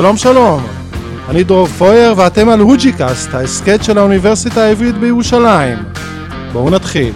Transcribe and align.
שלום 0.00 0.16
שלום, 0.16 0.62
אני 1.28 1.44
דרור 1.44 1.66
פויר 1.66 2.14
ואתם 2.16 2.48
על 2.48 2.60
הוג'יקאסט, 2.60 3.34
ההסכת 3.34 3.84
של 3.84 3.98
האוניברסיטה 3.98 4.60
העברית 4.60 4.94
בירושלים. 4.94 5.78
בואו 6.52 6.70
נתחיל. 6.70 7.14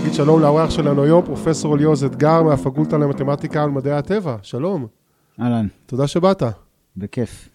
נגיד 0.00 0.14
שלום 0.14 0.40
לאורח 0.40 0.70
שלנו 0.70 1.04
היום, 1.04 1.24
פרופסור 1.24 1.76
ליאוז 1.76 2.04
אתגר 2.04 2.42
מהפקולטה 2.42 2.98
למתמטיקה 2.98 3.64
ומדעי 3.64 3.92
הטבע. 3.92 4.36
שלום, 4.42 4.86
אהלן, 5.40 5.66
תודה 5.86 6.06
שבאת. 6.06 6.42
בכיף. 6.96 7.48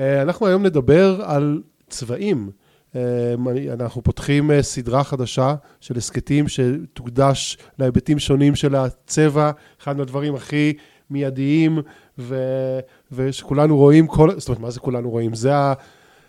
אה, 0.00 0.22
אנחנו 0.22 0.46
היום 0.46 0.62
נדבר 0.66 1.22
על 1.24 1.60
צבעים. 1.88 2.50
אה, 2.96 3.34
אנחנו 3.72 4.02
פותחים 4.02 4.50
אה, 4.50 4.62
סדרה 4.62 5.04
חדשה 5.04 5.54
של 5.80 5.96
הסכתים 5.96 6.48
שתוקדש 6.48 7.58
להיבטים 7.78 8.18
שונים 8.18 8.54
של 8.54 8.74
הצבע, 8.74 9.50
אחד 9.82 9.96
מהדברים 9.96 10.34
הכי 10.34 10.72
מיידיים, 11.10 11.78
ו... 12.18 12.36
ושכולנו 13.12 13.76
רואים 13.76 14.06
כל... 14.06 14.30
זאת 14.40 14.48
אומרת, 14.48 14.60
מה 14.60 14.70
זה 14.70 14.80
כולנו 14.80 15.10
רואים? 15.10 15.34
זה, 15.34 15.56
ה... 15.56 15.72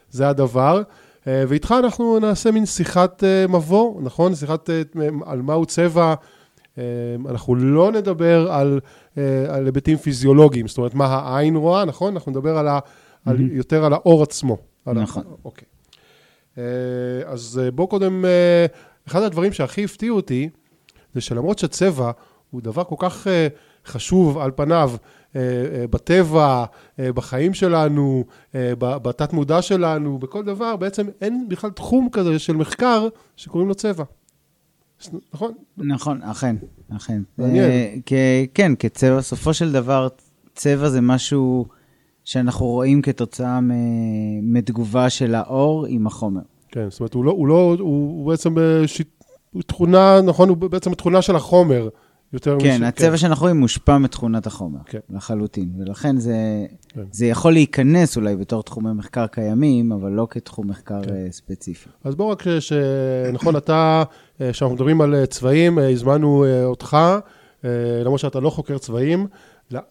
זה 0.10 0.30
הדבר. 0.30 0.82
ואיתך 1.30 1.76
אנחנו 1.80 2.20
נעשה 2.20 2.52
מין 2.52 2.66
שיחת 2.66 3.24
מבוא, 3.50 4.02
נכון? 4.02 4.36
שיחת 4.36 4.70
על 5.26 5.42
מהו 5.42 5.66
צבע. 5.66 6.14
אנחנו 7.30 7.56
לא 7.56 7.92
נדבר 7.92 8.52
על, 8.52 8.80
על 9.50 9.66
היבטים 9.66 9.98
פיזיולוגיים, 9.98 10.68
זאת 10.68 10.78
אומרת, 10.78 10.94
מה 10.94 11.06
העין 11.06 11.56
רואה, 11.56 11.86
נכון? 11.86 12.14
אנחנו 12.14 12.32
נדבר 12.32 12.58
על 12.58 12.68
ה... 12.68 12.80
על, 13.26 13.52
יותר 13.52 13.86
על 13.86 13.94
האור 13.94 14.24
עצמו. 14.24 14.58
נכון. 14.96 15.24
אוקיי. 15.46 15.68
אה, 16.58 16.64
אז 17.26 17.62
אה, 17.64 17.72
בואו 17.72 17.88
קודם, 17.88 18.26
אה, 18.26 18.66
אחד 19.08 19.22
הדברים 19.22 19.54
שהכי 19.54 19.84
הפתיעו 19.84 20.16
אותי, 20.16 20.50
זה 21.14 21.22
שלמרות 21.22 21.60
שצבע 21.60 22.12
הוא 22.52 22.62
דבר 22.62 22.84
כל 22.84 22.96
כך 23.00 23.28
חשוב 23.86 24.38
על 24.38 24.52
פניו, 24.56 24.92
בטבע, 25.90 26.66
בחיים 27.00 27.54
שלנו, 27.54 28.26
בתת 28.78 29.34
מודע 29.34 29.62
שלנו, 29.62 30.20
בכל 30.20 30.44
דבר, 30.44 30.76
בעצם 30.76 31.08
אין 31.22 31.50
בכלל 31.50 31.70
תחום 31.70 32.10
כזה 32.12 32.40
של 32.40 32.56
מחקר 32.56 33.08
שקוראים 33.36 33.68
לו 33.68 33.76
צבע. 33.76 34.04
נכון? 35.34 35.54
נכון, 35.78 36.24
אכן, 36.24 36.56
אכן. 36.96 37.22
מעניין. 37.38 38.02
כן, 38.54 38.72
כצבע, 38.80 39.18
בסופו 39.18 39.54
של 39.54 39.72
דבר, 39.72 40.08
צבע 40.56 40.90
זה 40.90 41.02
משהו... 41.02 41.66
שאנחנו 42.28 42.66
רואים 42.66 43.02
כתוצאה 43.02 43.60
מתגובה 44.42 45.10
של 45.10 45.36
האור 45.36 45.86
עם 45.90 46.08
החומר. 46.08 46.42
כן, 46.72 46.90
זאת 46.90 47.00
אומרת, 47.00 47.14
הוא, 47.14 47.26
לא, 47.26 47.32
הוא, 47.32 47.48
לא, 47.48 47.76
הוא, 47.80 47.80
הוא 47.80 48.30
בעצם 48.32 48.54
בשיט, 48.56 49.08
הוא 49.52 49.62
תכונה, 49.62 50.22
נכון, 50.22 50.50
הוא 50.50 50.58
בעצם 50.58 50.94
תכונה 50.94 51.22
של 51.22 51.36
החומר. 51.36 51.90
יותר 52.34 52.58
כן, 52.60 52.82
מש... 52.82 52.88
הצבע 52.88 53.10
כן. 53.10 53.18
שאנחנו 53.18 53.44
רואים 53.44 53.60
מושפע 53.60 53.98
מתכונת 53.98 54.48
החומר, 54.48 54.80
כן. 54.86 55.00
לחלוטין. 55.10 55.70
ולכן 55.80 56.18
זה, 56.18 56.66
כן. 56.90 57.02
זה 57.12 57.26
יכול 57.26 57.54
להיכנס 57.54 58.18
אולי 58.18 58.36
בתור 58.36 58.64
תחומי 58.64 58.92
מחקר 58.94 59.28
קיימים, 59.28 59.92
אבל 59.92 60.12
לא 60.12 60.28
כתחום 60.30 60.68
מחקר 60.68 61.04
כן. 61.04 61.14
אה, 61.14 61.28
ספציפי. 61.32 61.90
אז 62.04 62.16
בואו 62.16 62.30
רק, 62.30 62.44
ש... 62.60 62.74
נכון, 63.34 63.56
אתה, 63.56 64.04
אה, 64.42 64.52
כשאנחנו 64.52 64.76
מדברים 64.76 65.02
על 65.02 65.16
אה, 65.16 65.26
צבעים, 65.26 65.80
הזמנו 65.80 66.46
אותך, 66.64 66.98
למרות 68.04 68.20
שאתה 68.20 68.40
לא 68.40 68.50
חוקר 68.50 68.78
צבעים. 68.78 69.28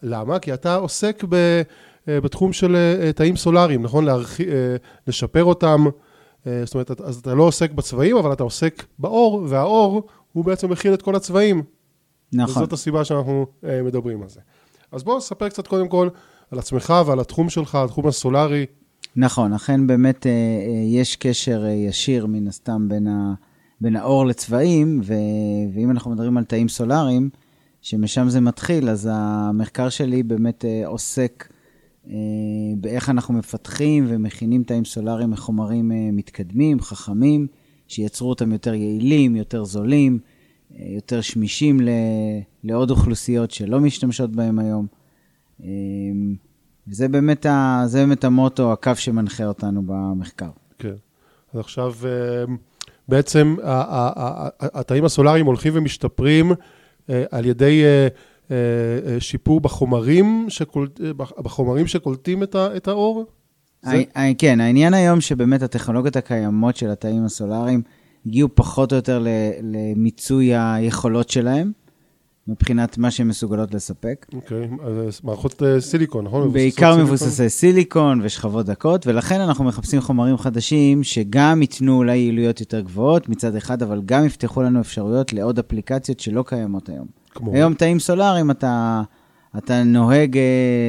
למה? 0.03 0.39
כי 0.39 0.55
אתה 0.55 0.75
עוסק 0.75 1.25
ב... 1.29 1.63
אה, 2.09 2.21
בתחום 2.21 2.53
של 2.53 2.77
אה, 2.77 3.13
תאים 3.13 3.37
סולאריים, 3.37 3.83
נכון? 3.83 4.05
להרח... 4.05 4.41
אה, 4.41 4.77
לשפר 5.07 5.45
אותם. 5.45 5.85
זאת 6.65 6.75
אומרת, 6.75 7.01
אז 7.01 7.17
אתה 7.17 7.35
לא 7.35 7.43
עוסק 7.43 7.71
בצבעים, 7.71 8.17
אבל 8.17 8.33
אתה 8.33 8.43
עוסק 8.43 8.85
באור, 8.99 9.47
והאור 9.49 10.07
הוא 10.33 10.45
בעצם 10.45 10.71
מכיל 10.71 10.95
את 10.95 11.03
כל 11.03 11.17
הצבעים. 11.17 11.63
נכון. 12.33 12.63
וזאת 12.63 12.73
הסיבה 12.73 13.05
שאנחנו 13.05 13.47
מדברים 13.63 14.23
על 14.23 14.29
זה. 14.29 14.41
אז 14.93 15.05
בוא 15.05 15.17
נספר 15.17 15.49
קצת 15.49 15.67
קודם 15.67 15.89
כל 15.89 16.09
על 16.51 16.59
עצמך 16.59 16.95
ועל 17.07 17.21
התחום 17.21 17.49
שלך, 17.49 17.75
התחום 17.75 18.07
הסולארי. 18.07 18.67
נכון, 19.17 19.53
אכן 19.53 19.87
באמת 19.87 20.27
יש 20.87 21.17
קשר 21.17 21.65
ישיר 21.67 22.27
מן 22.27 22.49
הסתם 22.49 22.89
בין, 22.89 23.07
ה, 23.07 23.35
בין 23.81 23.97
האור 23.97 24.27
לצבעים, 24.27 25.01
ו, 25.05 25.15
ואם 25.75 25.91
אנחנו 25.91 26.11
מדברים 26.11 26.37
על 26.37 26.45
תאים 26.45 26.69
סולאריים, 26.69 27.31
שמשם 27.83 28.29
זה 28.29 28.41
מתחיל, 28.41 28.91
אז 28.91 29.09
המחקר 29.13 29.89
שלי 29.89 30.23
באמת 30.23 30.65
עוסק 30.85 31.49
באיך 32.77 33.11
אנחנו 33.11 33.35
מפתחים 33.35 34.05
ומכינים 34.09 34.63
תאים 34.63 34.85
סולאריים 34.85 35.31
מחומרים 35.31 35.93
אה, 35.93 36.09
מתקדמים, 36.13 36.81
חכמים, 36.81 37.47
שייצרו 37.89 38.29
אותם 38.29 38.53
יותר 38.53 38.75
יעילים, 38.75 39.37
יותר 39.37 39.65
זולים, 39.65 40.19
אה, 40.75 40.85
יותר 40.89 41.21
שמישים 41.21 41.81
לעוד 42.65 42.91
אוכלוסיות 42.91 43.51
שלא 43.51 43.81
משתמשות 43.81 44.37
בהם 44.37 44.59
היום. 44.59 44.87
וזה 46.89 47.09
באמת, 47.09 47.47
ה, 47.47 47.83
זה 47.87 47.99
באמת 47.99 48.25
המוטו, 48.25 48.73
הקו 48.73 48.91
שמנחה 48.97 49.45
אותנו 49.45 49.83
במחקר. 49.87 50.51
כן. 50.79 50.95
אז 51.53 51.61
עכשיו, 51.61 51.95
בעצם 53.09 53.57
התאים 54.61 55.05
הסולאריים 55.05 55.47
הולכים 55.47 55.73
ומשתפרים 55.77 56.53
על 57.31 57.47
ידי 57.47 57.85
אה, 57.85 57.89
אה, 57.89 58.09
שיפור 59.19 59.61
בחומרים, 59.61 60.47
שקולט, 60.49 61.01
אה, 61.01 61.13
בחומרים 61.43 61.87
שקולטים 61.87 62.43
את, 62.43 62.55
ה, 62.55 62.77
את 62.77 62.89
האור? 62.89 63.25
זה... 63.83 64.03
כן, 64.39 64.61
העניין 64.61 64.95
היום 64.95 65.21
שבאמת 65.21 65.63
הטכנולוגיות 65.63 66.17
הקיימות 66.17 66.77
של 66.77 66.91
התאים 66.91 67.25
הסולאריים 67.25 67.83
הגיעו 68.27 68.49
פחות 68.55 68.93
או 68.93 68.97
יותר 68.97 69.25
למיצוי 69.63 70.57
היכולות 70.57 71.31
שלהם. 71.31 71.73
מבחינת 72.49 72.99
מה 72.99 73.11
שהן 73.11 73.29
מסוגלות 73.29 73.75
לספק. 73.75 74.27
אוקיי, 74.35 74.69
okay, 74.81 74.83
אז 74.87 75.21
מערכות 75.25 75.63
סיליקון, 75.79 76.25
נכון? 76.25 76.53
בעיקר 76.53 76.97
מבוססי 76.97 77.49
סיליקון 77.49 78.21
ושכבות 78.23 78.67
דקות, 78.67 79.07
ולכן 79.07 79.41
אנחנו 79.41 79.65
מחפשים 79.65 80.01
חומרים 80.01 80.37
חדשים 80.39 81.03
שגם 81.03 81.63
ייתנו 81.63 81.97
אולי 81.97 82.17
יעילויות 82.17 82.61
יותר 82.61 82.81
גבוהות 82.81 83.29
מצד 83.29 83.57
אחד, 83.57 83.83
אבל 83.83 84.03
גם 84.05 84.25
יפתחו 84.25 84.63
לנו 84.63 84.81
אפשרויות 84.81 85.33
לעוד 85.33 85.59
אפליקציות 85.59 86.21
שלא 86.21 86.45
קיימות 86.47 86.89
היום. 86.89 87.07
כמו... 87.37 87.53
היום 87.55 87.75
תאים 87.75 87.99
סולאריים, 87.99 88.51
אתה, 88.51 89.03
אתה 89.59 89.85
נוהג 89.85 90.37
אה, 90.37 90.43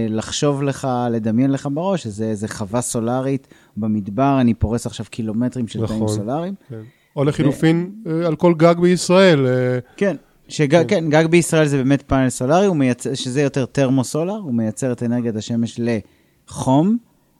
לחשוב 0.10 0.64
לך, 0.64 0.88
לדמיין 1.12 1.52
לך 1.52 1.70
בראש, 1.74 2.04
שזה 2.04 2.26
איזה 2.26 2.48
חווה 2.48 2.82
סולארית 2.82 3.48
במדבר, 3.78 4.38
אני 4.42 4.54
פורס 4.54 4.86
עכשיו 4.86 5.06
קילומטרים 5.10 5.68
של 5.68 5.84
נכון, 5.84 5.98
תאים 5.98 6.08
סולאריים. 6.08 6.54
כן. 6.70 6.82
או 7.16 7.24
לחילופין, 7.24 7.92
ו... 8.06 8.22
אה, 8.22 8.28
על 8.28 8.36
כל 8.36 8.54
גג 8.54 8.76
בישראל. 8.80 9.48
אה, 9.48 9.80
כן. 9.98 10.16
שג, 10.48 10.72
כן. 10.72 10.84
כן, 10.88 11.10
גג 11.10 11.26
בישראל 11.26 11.68
זה 11.68 11.78
באמת 11.78 12.02
פאנל 12.02 12.30
סולארי, 12.30 12.74
מייצר, 12.74 13.14
שזה 13.14 13.42
יותר 13.42 13.66
טרמוסולר, 13.66 14.38
הוא 14.38 14.54
מייצר 14.54 14.92
את 14.92 15.04
אנרגיית 15.04 15.36
השמש 15.36 15.80
לחום. 15.80 16.98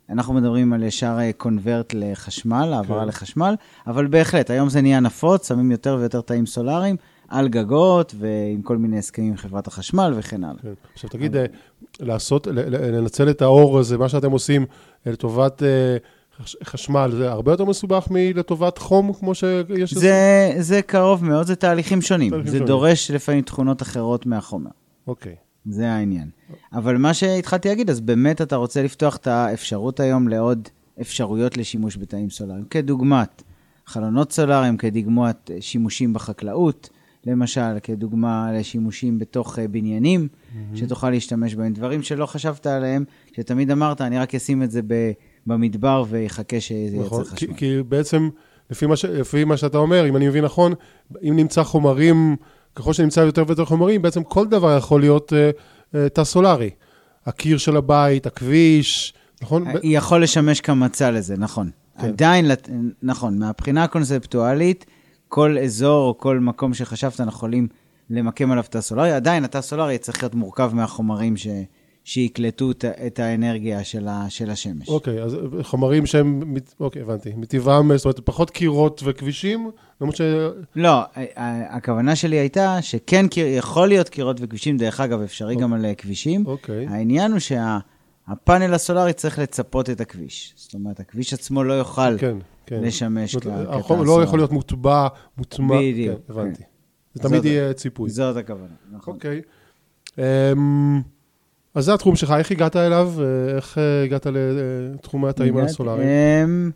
אנחנו 0.10 0.34
מדברים 0.34 0.74
על 0.74 0.84
ישר 0.84 1.18
קונברט 1.38 1.94
לחשמל, 1.94 2.74
העברה 2.74 3.02
כן. 3.02 3.08
לחשמל, 3.08 3.56
אבל 3.88 4.08
בהחלט, 4.08 4.50
היום 4.50 4.70
זה 4.70 4.82
נהיה 4.82 5.00
נפוץ, 5.00 5.48
שמים 5.48 5.72
יותר 5.72 5.98
ויותר 6.00 6.22
תאים 6.22 6.46
סולאריים, 6.46 6.96
על 7.28 7.48
גגות 7.48 8.16
ועם 8.18 8.62
כל 8.62 8.78
מיני 8.78 8.98
הסכמים 8.98 9.30
עם 9.30 9.38
חברת 9.38 9.68
החשמל 9.68 10.14
וכן 10.16 10.44
הלאה. 10.44 10.62
כן. 10.62 10.74
עכשיו 10.94 11.10
תגיד, 11.10 11.36
אבל... 11.36 11.46
לעשות, 12.00 12.48
לנצל 12.52 13.30
את 13.30 13.42
האור 13.42 13.80
הזה, 13.80 13.98
מה 13.98 14.10
שאתם 14.10 14.32
עושים 14.32 14.66
לטובת 15.06 15.64
אה, 15.64 15.98
חשמל, 16.64 17.12
זה 17.18 17.32
הרבה 17.32 17.52
יותר 17.52 17.66
מסובך 17.66 18.08
מלטובת 18.12 18.78
חום, 18.78 19.14
כמו 19.14 19.36
שיש... 19.36 19.94
זה, 19.94 20.54
זה 20.60 20.82
קרוב 20.82 21.26
מאוד, 21.26 21.48
זה 21.48 21.56
תהליכים 21.56 22.02
שונים. 22.02 22.30
תהליכים 22.30 22.52
זה 22.52 22.58
שונים. 22.58 22.68
דורש 22.68 23.12
לפעמים 23.12 23.42
תכונות 23.42 23.82
אחרות 23.82 24.26
מהחומר. 24.26 24.72
אוקיי. 25.08 25.36
זה 25.70 25.92
העניין. 25.92 26.30
אבל 26.74 26.98
מה 26.98 27.14
שהתחלתי 27.14 27.70
להגיד, 27.70 27.90
אז 27.90 28.00
באמת 28.00 28.42
אתה 28.42 28.56
רוצה 28.56 28.84
לפתוח 28.84 29.16
את 29.16 29.28
האפשרות 29.28 30.00
היום 30.00 30.28
לעוד 30.28 30.70
אפשרויות 31.02 31.58
לשימוש 31.58 31.98
בתאים 31.98 32.30
סולאריים, 32.30 32.66
כדוגמת 32.70 33.44
חלונות 33.86 34.32
סולאריים, 34.32 34.78
כדוגמת 34.78 35.52
שימושים 35.60 36.14
בחקלאות, 36.14 36.90
למשל, 37.28 37.80
כדוגמה 37.84 38.52
לשימושים 38.54 39.20
בתוך 39.20 39.60
אה, 39.60 39.68
בניינים, 39.68 40.28
mm-hmm. 40.28 40.78
שתוכל 40.78 41.10
להשתמש 41.10 41.56
בהם. 41.56 41.74
דברים 41.74 42.02
שלא 42.02 42.26
חשבת 42.26 42.68
עליהם, 42.68 43.04
שתמיד 43.38 43.72
אמרת, 43.72 44.02
אני 44.02 44.20
רק 44.20 44.36
אשים 44.36 44.64
את 44.64 44.72
זה 44.72 44.82
במדבר 45.46 46.04
ויחכה 46.10 46.60
שזה 46.60 46.98
נכון, 47.00 47.22
יצא 47.22 47.32
חשמל. 47.32 47.50
כי, 47.50 47.56
כי 47.56 47.84
בעצם, 47.90 48.30
לפי 48.70 48.86
מה, 48.86 48.96
ש, 48.96 49.06
לפי 49.06 49.44
מה 49.44 49.58
שאתה 49.58 49.78
אומר, 49.78 50.10
אם 50.10 50.16
אני 50.16 50.28
מבין 50.28 50.44
נכון, 50.44 50.74
אם 51.24 51.36
נמצא 51.36 51.64
חומרים, 51.64 52.36
ככל 52.76 52.94
שנמצא 52.94 53.20
יותר 53.20 53.44
ויותר 53.48 53.66
חומרים, 53.66 54.02
בעצם 54.02 54.24
כל 54.24 54.48
דבר 54.48 54.78
יכול 54.78 55.02
להיות 55.02 55.34
uh, 55.34 55.36
uh, 55.94 56.10
תא 56.14 56.24
סולארי. 56.24 56.70
הקיר 57.26 57.58
של 57.58 57.78
הבית, 57.78 58.26
הכביש, 58.26 59.14
נכון? 59.42 59.66
יכול 59.84 60.24
לשמש 60.24 60.62
כמצע 60.62 61.12
לזה, 61.12 61.36
נכון. 61.38 61.70
כן. 62.02 62.08
עדיין, 62.08 62.52
נכון, 63.04 63.40
מהבחינה 63.40 63.84
הקונספטואלית, 63.84 64.86
כל 65.30 65.58
אזור 65.58 66.08
או 66.08 66.18
כל 66.18 66.40
מקום 66.40 66.74
שחשבת, 66.74 67.22
אנחנו 67.22 67.38
יכולים 67.38 67.68
למקם 68.10 68.52
עליו 68.52 68.64
תא 68.70 68.82
סולארי. 68.82 69.12
עדיין, 69.12 69.44
התא 69.44 69.62
סולארי 69.62 69.98
צריך 69.98 70.24
להיות 70.24 70.36
מורכב 70.36 70.72
מהחומרים 70.74 71.38
ש, 71.38 71.48
שיקלטו 72.04 72.72
את, 72.72 72.86
את 72.86 73.20
האנרגיה 73.20 73.84
של, 73.84 74.08
ה, 74.08 74.26
של 74.30 74.50
השמש. 74.50 74.90
אוקיי, 74.90 75.24
אז 75.24 75.38
חומרים 75.62 76.06
שהם, 76.06 76.54
אוקיי, 76.80 77.02
הבנתי. 77.02 77.34
מטבעם, 77.38 77.98
זאת 77.98 78.06
אומרת, 78.06 78.20
פחות 78.20 78.50
קירות 78.50 79.02
וכבישים? 79.06 79.72
למרות 80.02 80.16
ש... 80.16 80.22
לא, 80.76 80.90
ה- 80.90 81.08
ה- 81.16 81.76
הכוונה 81.76 82.16
שלי 82.16 82.36
הייתה 82.36 82.82
שכן 82.82 83.26
יכול 83.38 83.88
להיות 83.88 84.10
קירות 84.10 84.38
וכבישים, 84.40 84.78
דרך 84.78 85.00
אגב, 85.00 85.22
אפשרי 85.22 85.56
גם 85.56 85.74
על 85.74 85.86
אה, 85.86 85.96
כבישים. 85.96 86.46
אוקיי. 86.46 86.88
העניין 86.88 87.32
הוא 87.32 87.40
שהפאנל 88.30 88.74
הסולארי 88.74 89.14
צריך 89.14 89.40
לצפות 89.40 89.90
את 89.90 90.02
הכביש. 90.02 90.54
זאת 90.56 90.74
אומרת, 90.74 91.00
הכביש 91.00 91.34
עצמו 91.34 91.64
לא 91.64 91.74
יוכל 91.74 92.18
כן, 92.18 92.38
כן. 92.66 92.80
לשמש 92.84 93.34
זאת 93.34 93.46
אומרת, 93.46 93.68
כ- 93.68 93.74
החומר 93.74 94.04
כתא 94.04 94.12
לא. 94.12 94.24
יכול 94.24 94.40
להיות 94.40 94.52
מוטבע, 94.52 95.08
מוטמע. 95.38 95.76
בדיוק, 95.80 96.20
כן, 96.28 96.34
הבנתי. 96.34 96.64
כן. 96.64 96.70
זה 97.14 97.24
תמיד 97.30 97.46
יהיה 97.46 97.74
ציפוי. 97.74 98.10
זאת 98.10 98.38
הכוונה, 98.38 98.74
נכון. 98.92 99.14
אוקיי. 99.16 99.42
אמ, 100.18 101.02
אז 101.76 101.86
זה 101.86 101.94
התחום 101.94 102.16
שלך, 102.16 102.32
איך 102.38 102.52
הגעת 102.52 102.76
אליו? 102.76 103.14
אה, 103.20 103.56
איך 103.56 103.78
הגעת 104.06 104.28
לתחום 104.32 105.26
התאים 105.26 105.58
הסולאריים? 105.58 106.72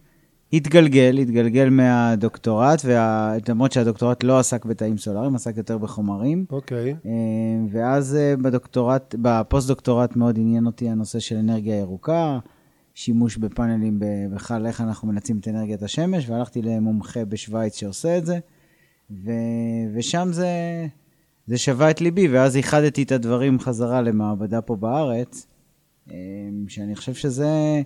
התגלגל, 0.54 1.18
התגלגל 1.18 1.70
מהדוקטורט, 1.70 2.82
וה- 2.86 3.36
למרות 3.50 3.72
שהדוקטורט 3.72 4.24
לא 4.24 4.40
עסק 4.40 4.66
בתאים 4.66 4.98
סולאריים, 4.98 5.36
עסק 5.36 5.58
יותר 5.58 5.78
בחומרים. 5.78 6.46
אוקיי, 6.50 6.96
אמ, 7.06 7.68
ואז 7.72 8.16
אה, 8.16 8.34
בדוקטורט, 8.38 9.16
בפוסט-דוקטורט 9.22 10.16
מאוד 10.16 10.38
עניין 10.38 10.66
אותי 10.66 10.90
הנושא 10.90 11.20
של 11.20 11.36
אנרגיה 11.36 11.80
ירוקה, 11.80 12.40
שימוש 12.94 13.38
בפאנלים 13.38 14.00
בכלל, 14.34 14.66
איך 14.68 14.82
אנחנו 14.82 15.08
מנצלים 15.08 15.38
את 15.40 15.48
אנרגיית 15.48 15.84
השמש, 15.84 16.30
והלכתי 16.30 16.62
למומחה 16.62 17.26
בשוויץ 17.26 17.76
שעושה 17.76 18.18
את 18.18 18.26
זה, 18.26 18.40
ו, 19.12 19.32
ושם 19.94 20.30
זה, 20.32 20.48
זה 21.48 21.58
שווה 21.58 21.90
את 21.90 22.02
ליבי, 22.02 22.28
ואז 22.28 22.56
איחדתי 22.56 23.04
את 23.04 23.12
הדברים 23.12 23.60
חזרה 23.60 24.02
למעבדה 24.02 24.62
פה 24.62 24.76
בארץ, 24.76 25.48
אמ, 26.12 26.16
שאני 26.68 26.96
חושב 26.96 27.14
שזה 27.14 27.82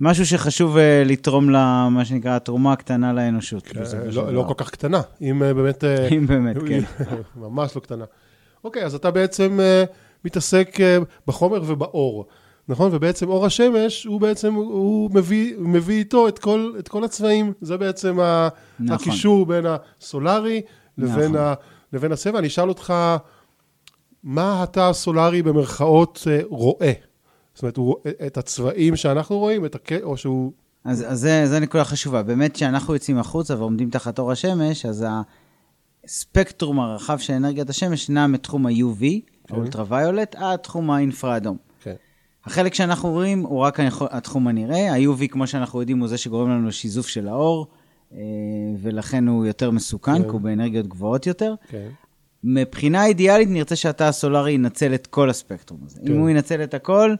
משהו 0.00 0.26
שחשוב 0.26 0.76
אה, 0.76 1.02
לתרום 1.06 1.50
למה 1.50 2.04
שנקרא 2.04 2.36
התרומה 2.36 2.72
הקטנה 2.72 3.12
לאנושות. 3.12 3.68
של 3.90 4.20
לא 4.20 4.32
לא. 4.32 4.44
כל 4.48 4.54
כך 4.56 4.70
קטנה, 4.70 5.00
אם 5.22 5.42
אה, 5.42 5.54
באמת... 5.54 5.84
אה, 5.84 6.08
אם 6.08 6.26
באמת, 6.26 6.56
כן. 6.68 6.80
ממש 7.36 7.76
לא 7.76 7.80
קטנה. 7.80 8.04
אוקיי, 8.64 8.84
אז 8.84 8.94
אתה 8.94 9.10
בעצם 9.10 9.60
אה, 9.60 9.84
מתעסק 10.24 10.80
אה, 10.80 10.98
בחומר 11.26 11.62
ובאור, 11.66 12.26
נכון? 12.68 12.90
ובעצם 12.94 13.28
אור 13.28 13.46
השמש, 13.46 14.04
הוא 14.04 14.20
בעצם, 14.20 14.54
הוא 14.54 15.10
מביא, 15.14 15.54
מביא 15.58 15.98
איתו 15.98 16.28
את 16.28 16.38
כל, 16.38 16.72
את 16.78 16.88
כל 16.88 17.04
הצבעים. 17.04 17.52
זה 17.60 17.76
בעצם 17.76 18.20
ה- 18.20 18.48
נכון. 18.80 18.94
הקישור 19.08 19.46
בין 19.46 19.64
הסולארי 20.00 20.60
לבין, 20.98 21.14
נכון. 21.24 21.36
ה, 21.36 21.54
לבין 21.92 22.12
הצבע. 22.12 22.38
אני 22.38 22.46
אשאל 22.46 22.68
אותך, 22.68 22.94
מה 24.22 24.62
התא 24.62 24.80
הסולארי 24.80 25.42
במרכאות 25.42 26.26
אה, 26.30 26.40
רואה? 26.48 26.92
זאת 27.58 27.62
אומרת, 27.62 27.76
הוא 27.76 27.96
את 28.26 28.38
הצבעים 28.38 28.96
שאנחנו 28.96 29.38
רואים, 29.38 29.64
את 29.64 29.74
הק... 29.74 29.92
או 30.02 30.16
שהוא... 30.16 30.52
אז, 30.84 31.04
אז 31.08 31.20
זה, 31.20 31.46
זה 31.46 31.60
נקודה 31.60 31.84
חשובה. 31.84 32.22
באמת, 32.22 32.54
כשאנחנו 32.54 32.94
יוצאים 32.94 33.18
החוצה 33.18 33.58
ועומדים 33.58 33.90
תחת 33.90 34.18
אור 34.18 34.32
השמש, 34.32 34.86
אז 34.86 35.04
הספקטרום 36.04 36.80
הרחב 36.80 37.18
של 37.18 37.32
אנרגיית 37.32 37.70
השמש 37.70 38.10
נע 38.10 38.26
מתחום 38.26 38.66
ה-UV, 38.66 39.00
כן. 39.00 39.54
האולטרוויולט, 39.54 40.34
עד 40.34 40.58
תחום 40.58 40.90
האינפרה-אדום. 40.90 41.56
כן. 41.80 41.94
החלק 42.44 42.74
שאנחנו 42.74 43.10
רואים 43.10 43.40
הוא 43.40 43.60
רק 43.60 43.80
התחום 44.10 44.48
הנראה, 44.48 44.92
ה-UV, 44.92 45.28
כמו 45.28 45.46
שאנחנו 45.46 45.80
יודעים, 45.80 45.98
הוא 45.98 46.08
זה 46.08 46.18
שגורם 46.18 46.50
לנו 46.50 46.68
לשיזוף 46.68 47.06
של 47.06 47.28
האור, 47.28 47.66
אה, 48.12 48.18
ולכן 48.82 49.28
הוא 49.28 49.46
יותר 49.46 49.70
מסוכן, 49.70 50.16
כן. 50.16 50.22
כי 50.22 50.28
הוא 50.28 50.40
באנרגיות 50.40 50.86
גבוהות 50.86 51.26
יותר. 51.26 51.54
כן. 51.68 51.88
מבחינה 52.44 53.06
אידיאלית, 53.06 53.48
נרצה 53.48 53.76
שהתא 53.76 54.04
הסולארי 54.04 54.52
ינצל 54.52 54.94
את 54.94 55.06
כל 55.06 55.30
הספקטרום 55.30 55.80
הזה. 55.86 56.00
כן. 56.00 56.12
אם 56.12 56.18
הוא 56.18 56.30
ינצל 56.30 56.62
את 56.62 56.74
הכל, 56.74 57.14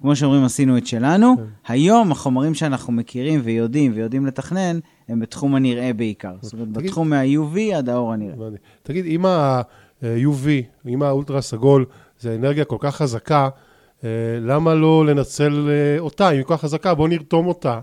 כמו 0.00 0.16
שאומרים, 0.16 0.44
עשינו 0.44 0.76
את 0.78 0.86
שלנו. 0.86 1.34
כן. 1.36 1.42
היום, 1.72 2.12
החומרים 2.12 2.54
שאנחנו 2.54 2.92
מכירים 2.92 3.40
ויודעים 3.44 3.92
ויודעים 3.94 4.26
לתכנן, 4.26 4.78
הם 5.08 5.20
בתחום 5.20 5.54
הנראה 5.54 5.92
בעיקר. 5.92 6.34
זאת 6.40 6.52
אומרת, 6.52 6.68
תגיד- 6.74 6.86
בתחום 6.90 7.10
מה-UV 7.10 7.58
עד 7.76 7.88
האור 7.88 8.12
הנראה. 8.12 8.48
תגיד, 8.82 9.04
אם 9.06 9.26
ה-UV, 9.26 10.48
אם 10.88 11.02
האולטרה 11.02 11.40
סגול, 11.42 11.84
זה 12.20 12.34
אנרגיה 12.34 12.64
כל 12.64 12.76
כך 12.80 12.96
חזקה, 12.96 13.48
אה, 14.04 14.08
למה 14.40 14.74
לא 14.74 15.06
לנצל 15.06 15.68
אה, 15.70 15.98
אותה? 16.00 16.30
אם 16.30 16.36
היא 16.36 16.44
כל 16.44 16.56
כך 16.56 16.60
חזקה, 16.62 16.94
בואו 16.94 17.08
נרתום 17.08 17.46
אותה. 17.46 17.80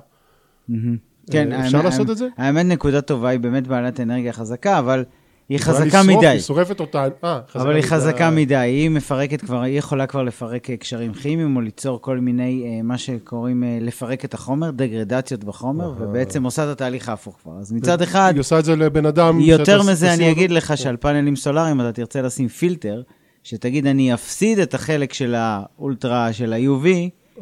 כן, 1.32 1.52
אה, 1.52 1.66
אפשר 1.66 1.78
האמת- 1.78 1.86
לעשות 1.86 2.10
את 2.10 2.18
זה? 2.18 2.28
האמת, 2.38 2.66
נקודה 2.66 3.02
טובה, 3.02 3.30
היא 3.30 3.40
באמת 3.40 3.68
בעלת 3.68 4.00
אנרגיה 4.00 4.34
חזקה, 4.34 4.80
אבל 4.80 5.04
היא 5.50 5.58
חזקה 5.60 5.86
לשרוף, 6.02 6.18
מדי. 6.18 6.28
היא 6.28 6.40
שורפת 6.40 6.80
אותה, 6.80 7.04
אה, 7.24 7.40
חזקה 7.48 7.62
אבל 7.62 7.70
היא 7.70 7.78
מדי. 7.78 7.88
חזקה 7.88 8.30
מדי, 8.30 8.56
היא 8.56 8.90
מפרקת 8.90 9.42
כבר, 9.42 9.62
היא 9.62 9.78
יכולה 9.78 10.06
כבר 10.08 10.24
לפרק 10.24 10.70
אה, 10.70 10.78
קשרים 10.78 11.14
כימיים 11.14 11.56
או 11.56 11.62
ליצור 11.62 12.02
כל 12.02 12.18
מיני, 12.20 12.64
אה, 12.78 12.82
מה 12.84 12.98
שקוראים 12.98 13.64
אה, 13.64 13.78
לפרק 13.82 14.26
את 14.26 14.34
החומר, 14.34 14.72
דגרדציות 14.72 15.44
בחומר, 15.44 15.86
אהה. 15.86 15.94
ובעצם 16.10 16.44
עושה 16.44 16.64
את 16.64 16.70
התהליך 16.70 17.10
ההפוך 17.10 17.38
כבר. 17.44 17.52
אז 17.60 17.72
מצד 17.74 18.02
אחד, 18.02 18.32
היא 18.34 18.40
עושה 18.40 18.60
את 18.60 18.66
זה 18.66 18.76
לבן 18.76 19.06
אדם. 19.06 19.40
יותר 19.40 19.82
מזה, 19.84 20.14
אני 20.14 20.32
אגיד 20.32 20.52
לך 20.52 20.78
שעל 20.78 20.98
פאנלים 20.98 21.36
סולאריים 21.36 21.82
אתה 21.82 21.92
תרצה 21.92 22.22
לשים 22.22 22.48
פילטר, 22.48 23.02
שתגיד, 23.44 23.88
אני 23.88 24.14
אפסיד 24.14 24.60
את 24.60 24.74
החלק 24.74 25.14
של 25.14 25.36
האולטרה, 25.38 26.34
של 26.34 26.54
ה-UV, 26.54 26.88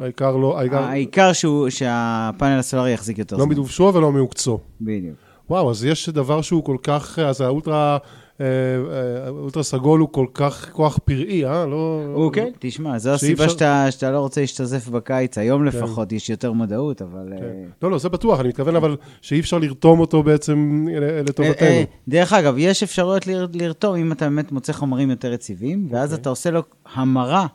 העיקר 0.00 0.36
לא, 0.36 0.58
העיקר 0.58 0.82
העיקר 0.82 1.32
שהוא- 1.32 1.68
שהפאנל 1.70 2.58
הסולארי 2.58 2.92
יחזיק 2.92 3.18
יותר 3.18 3.36
לא 3.36 3.42
זמן. 3.44 3.52
מדובשו 3.52 3.90
ולא 3.94 4.12
מעוקצו. 4.12 4.58
בדיוק. 4.80 5.16
וואו, 5.50 5.70
אז 5.70 5.84
יש 5.84 6.08
דבר 6.08 6.42
שהוא 6.42 6.64
כל 6.64 6.76
כך, 6.82 7.18
אז 7.18 7.40
האולטרה, 7.40 7.98
אה, 8.40 8.46
אה, 8.46 9.26
האולטרה 9.26 9.62
סגול 9.62 10.00
הוא 10.00 10.08
כל 10.12 10.26
כך 10.34 10.70
כוח 10.72 10.98
פראי, 11.04 11.46
אה? 11.46 11.66
לא... 11.66 12.02
הוא 12.14 12.32
כן, 12.32 12.50
תשמע, 12.58 12.98
זו 12.98 13.10
הסיבה 13.10 13.48
שאתה 13.48 14.10
לא 14.10 14.18
רוצה 14.18 14.40
להשתזף 14.40 14.88
בקיץ, 14.88 15.38
היום 15.38 15.60
כן. 15.60 15.66
לפחות 15.66 16.12
יש 16.12 16.30
יותר 16.30 16.52
מודעות, 16.52 17.02
אבל... 17.02 17.26
כן. 17.38 17.44
אה, 17.44 17.64
לא, 17.82 17.90
לא, 17.90 17.98
זה 17.98 18.08
בטוח, 18.08 18.40
אני 18.40 18.48
מתכוון 18.48 18.76
אבל 18.76 18.96
שאי 19.20 19.40
אפשר 19.40 19.58
לרתום 19.58 20.00
אותו 20.00 20.22
בעצם 20.22 20.86
לטובתנו. 21.26 21.68
דרך 22.08 22.32
אגב, 22.32 22.54
יש 22.58 22.82
אפשרויות 22.82 23.26
לר- 23.26 23.46
לרתום 23.52 23.96
אם 23.96 24.12
אתה 24.12 24.24
באמת 24.24 24.52
מוצא 24.52 24.72
חומרים 24.72 25.10
יותר 25.10 25.32
יציבים, 25.32 25.88
ואז 25.90 26.10
אוקיי. 26.12 26.22
אתה 26.22 26.30
עושה 26.30 26.50
לו 26.50 26.62
המרה 26.94 27.46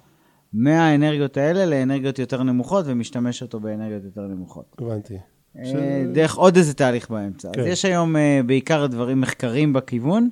מהאנרגיות 0.54 1.38
האלה 1.38 1.66
לאנרגיות 1.66 2.20
יותר 2.20 2.44
נמוכות, 2.44 2.86
ומשתמש 2.88 3.42
אותו 3.42 3.60
באנרגיות 3.60 4.04
יותר 4.04 4.22
נמוכות. 4.22 4.76
הבנתי. 4.80 5.14
אה, 5.60 5.66
ש- 5.66 5.74
דרך 6.14 6.36
עוד 6.36 6.56
איזה 6.58 6.74
תהליך 6.74 7.10
באמצע. 7.10 7.50
כן. 7.54 7.62
אז 7.62 7.68
יש 7.68 7.86
היום 7.86 8.16
אה, 8.16 8.40
בעיקר 8.46 8.86
דברים, 8.86 9.22
מחקרים 9.22 9.74
בכיוון, 9.74 10.30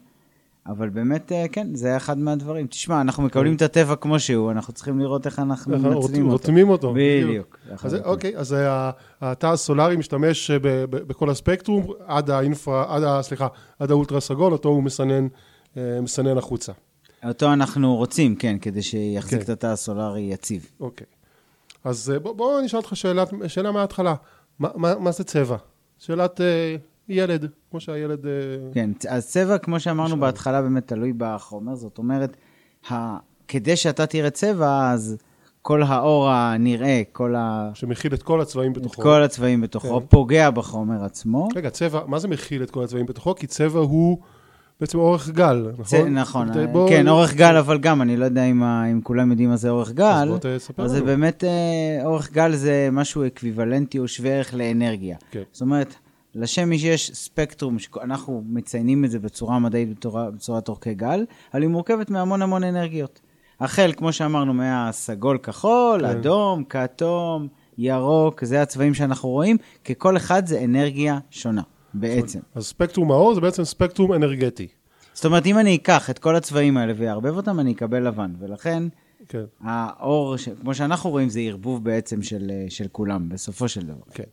אבל 0.68 0.90
באמת, 0.90 1.32
אה, 1.32 1.46
כן, 1.52 1.68
זה 1.76 1.98
אחד 1.98 2.18
מהדברים. 2.18 2.68
תשמע, 2.68 3.02
אנחנו 3.02 3.24
מקבלים 3.24 3.56
את 3.56 3.62
הטבע 3.62 3.96
כמו 3.96 4.20
שהוא, 4.20 4.52
אנחנו 4.52 4.74
צריכים 4.74 5.00
לראות 5.00 5.26
איך 5.26 5.40
אנחנו 5.40 5.72
מנצלים 5.78 6.24
אותו. 6.26 6.32
רותמים 6.32 6.70
אותו. 6.70 6.94
בדיוק. 6.96 7.58
אז 7.84 7.92
זה- 7.92 8.04
אוקיי, 8.04 8.38
אז 8.38 8.56
התא 9.22 9.48
הסולארי 9.48 9.96
משתמש 9.96 10.52
אה, 10.52 10.60
ב- 10.60 10.68
ב- 10.68 10.96
בכל 11.08 11.30
הספקטרום, 11.30 11.86
עד 12.08 12.30
האינפרה, 12.30 12.96
עד 12.96 13.04
ה... 13.04 13.22
סליחה, 13.24 13.48
עד 13.80 13.92
האולטרה 13.92 14.20
סגול, 14.20 14.52
אותו 14.54 14.70
הוא 14.70 14.84
מסנן, 14.84 15.28
אה, 15.78 16.02
מסנן 16.02 16.38
החוצה. 16.38 16.72
אותו 17.28 17.54
אנחנו 17.54 17.96
רוצים, 17.96 18.36
כן, 18.36 18.58
כדי 18.62 18.82
שיחזיק 18.82 19.40
כן. 19.40 19.44
את 19.44 19.50
התא 19.50 19.68
הסולארי 19.68 20.22
יציב. 20.22 20.70
אוקיי. 20.80 21.08
אז 21.84 22.12
אה, 22.12 22.20
בוא, 22.20 22.62
נשאל 22.62 22.80
אותך 22.80 22.96
שאלת, 22.96 23.30
שאלה 23.48 23.72
מההתחלה. 23.72 24.16
מה, 24.60 24.70
מה, 24.76 24.96
מה 25.00 25.12
זה 25.12 25.24
צבע? 25.24 25.58
שאלת 26.00 26.42
אה, 26.42 26.76
ילד, 27.10 27.46
כמו 27.72 27.80
שהילד... 27.80 28.26
אה, 28.26 28.32
כן, 28.74 28.90
אז 29.10 29.28
צבע, 29.28 29.58
כמו 29.58 29.80
שאמרנו 29.80 30.04
עכשיו. 30.04 30.20
בהתחלה, 30.20 30.62
באמת 30.62 30.88
תלוי 30.88 31.14
בחומר. 31.18 31.76
זאת 31.76 31.98
אומרת, 31.98 32.38
ה... 32.92 33.18
כדי 33.48 33.76
שאתה 33.76 34.06
תראה 34.06 34.30
צבע, 34.30 34.92
אז 34.92 35.18
כל 35.62 35.84
האור 35.84 36.30
הנראה, 36.30 37.02
כל, 37.12 37.36
ה... 37.36 37.72
שמכיל 37.74 38.14
את 38.14 38.24
כל 38.24 38.42
הצבעים 38.42 38.72
את 38.72 38.78
בתוכו. 38.78 39.02
כל 39.02 39.24
הצבעים 39.24 39.62
בתוכו, 39.62 40.00
כן. 40.00 40.06
פוגע 40.06 40.50
בחומר 40.50 41.04
עצמו. 41.04 41.48
רגע, 41.56 41.70
צבע, 41.70 42.02
מה 42.08 42.20
זה 42.20 42.28
מכיל 42.28 42.64
את 42.64 42.72
כל 42.72 42.84
הצבעים 42.84 43.06
בתוכו? 43.06 43.36
כי 43.36 43.48
צבע 43.48 43.80
הוא 43.80 44.18
בעצם 44.82 44.98
אורך 45.00 45.30
גל. 45.30 45.68
נכון? 45.78 46.18
נכון, 46.18 46.54
ת- 46.54 46.70
בוא- 46.72 46.90
כן, 46.90 47.08
אורך 47.08 47.34
גל, 47.34 47.58
אבל 47.58 47.78
גם, 47.78 48.02
אני 48.02 48.18
לא 48.18 48.26
יודע 48.26 48.44
אם. 48.44 48.64
אם 48.64 49.02
כולם 49.04 49.32
יודעים 49.32 49.50
מה 49.50 49.56
זה 49.56 49.70
אורך 49.70 49.88
אז 49.88 49.94
גל. 49.94 50.28
בוא 50.30 50.38
תספר 50.58 50.84
אז 50.84 50.92
זה 50.92 50.98
לנו. 50.98 51.06
באמת, 51.06 51.44
אה, 51.44 52.06
אורך 52.06 52.32
גל 52.32 52.56
זה 52.56 52.90
משהו 52.92 53.26
אקוויוולנטי 53.28 54.00
או 54.00 54.08
שווה 54.08 54.32
ערך 54.32 54.54
לאנרגיה. 54.54 55.18
כן. 55.32 55.42
זאת 55.52 55.62
אומרת, 55.62 55.96
לשמש 56.36 56.84
יש 56.84 57.12
ספקטרום, 57.14 57.80
שאנחנו 57.80 58.44
מציינים 58.50 59.06
את 59.06 59.12
זה 59.12 59.20
בצורה 59.20 59.60
מדעית, 59.60 59.90
בצורה, 59.98 60.32
בצורת 60.32 60.68
אורכי 60.70 60.94
גל, 60.94 61.26
אבל 61.54 61.62
היא 61.62 61.70
מורכבת 61.70 62.10
מהמון 62.10 62.42
המון 62.42 62.64
אנרגיות. 62.64 63.20
החל, 63.60 63.92
כמו 63.98 64.14
שאמרנו, 64.14 64.54
מהסגול 64.54 65.38
כחול, 65.38 66.00
כן. 66.00 66.06
אדום, 66.06 66.64
כתום, 66.64 67.48
ירוק, 67.78 68.44
זה 68.44 68.62
הצבעים 68.62 68.94
שאנחנו 68.94 69.30
רואים, 69.30 69.58
כי 69.84 69.94
כל 69.98 70.18
אחד 70.18 70.46
זה 70.48 70.62
אנרגיה 70.64 71.20
שונה, 71.32 71.62
בעצם. 72.00 72.40
אז 72.56 72.66
ספקטרום 72.66 73.12
האור 73.12 73.36
זה 73.36 73.42
בעצם 73.42 73.64
ספקטרום 73.64 74.14
אנרגטי. 74.14 74.68
זאת 75.14 75.26
אומרת, 75.26 75.46
אם 75.46 75.60
אני 75.60 75.76
אקח 75.76 76.10
את 76.10 76.20
כל 76.20 76.36
הצבעים 76.36 76.78
האלה 76.78 76.94
ואערבב 76.98 77.38
אותם, 77.38 77.60
אני 77.60 77.72
אקבל 77.72 78.08
לבן, 78.08 78.32
ולכן 78.40 78.84
כן, 79.30 79.44
האור, 79.64 80.38
ש... 80.38 80.50
כמו 80.62 80.76
שאנחנו 80.76 81.10
רואים, 81.10 81.30
זה 81.30 81.40
ערבוב 81.40 81.84
בעצם 81.84 82.22
של, 82.22 82.52
אה, 82.52 82.66
של 82.70 82.88
כולם, 82.92 83.30
בסופו 83.30 83.68
של 83.68 83.82
דבר. 83.82 84.04
כן. 84.14 84.24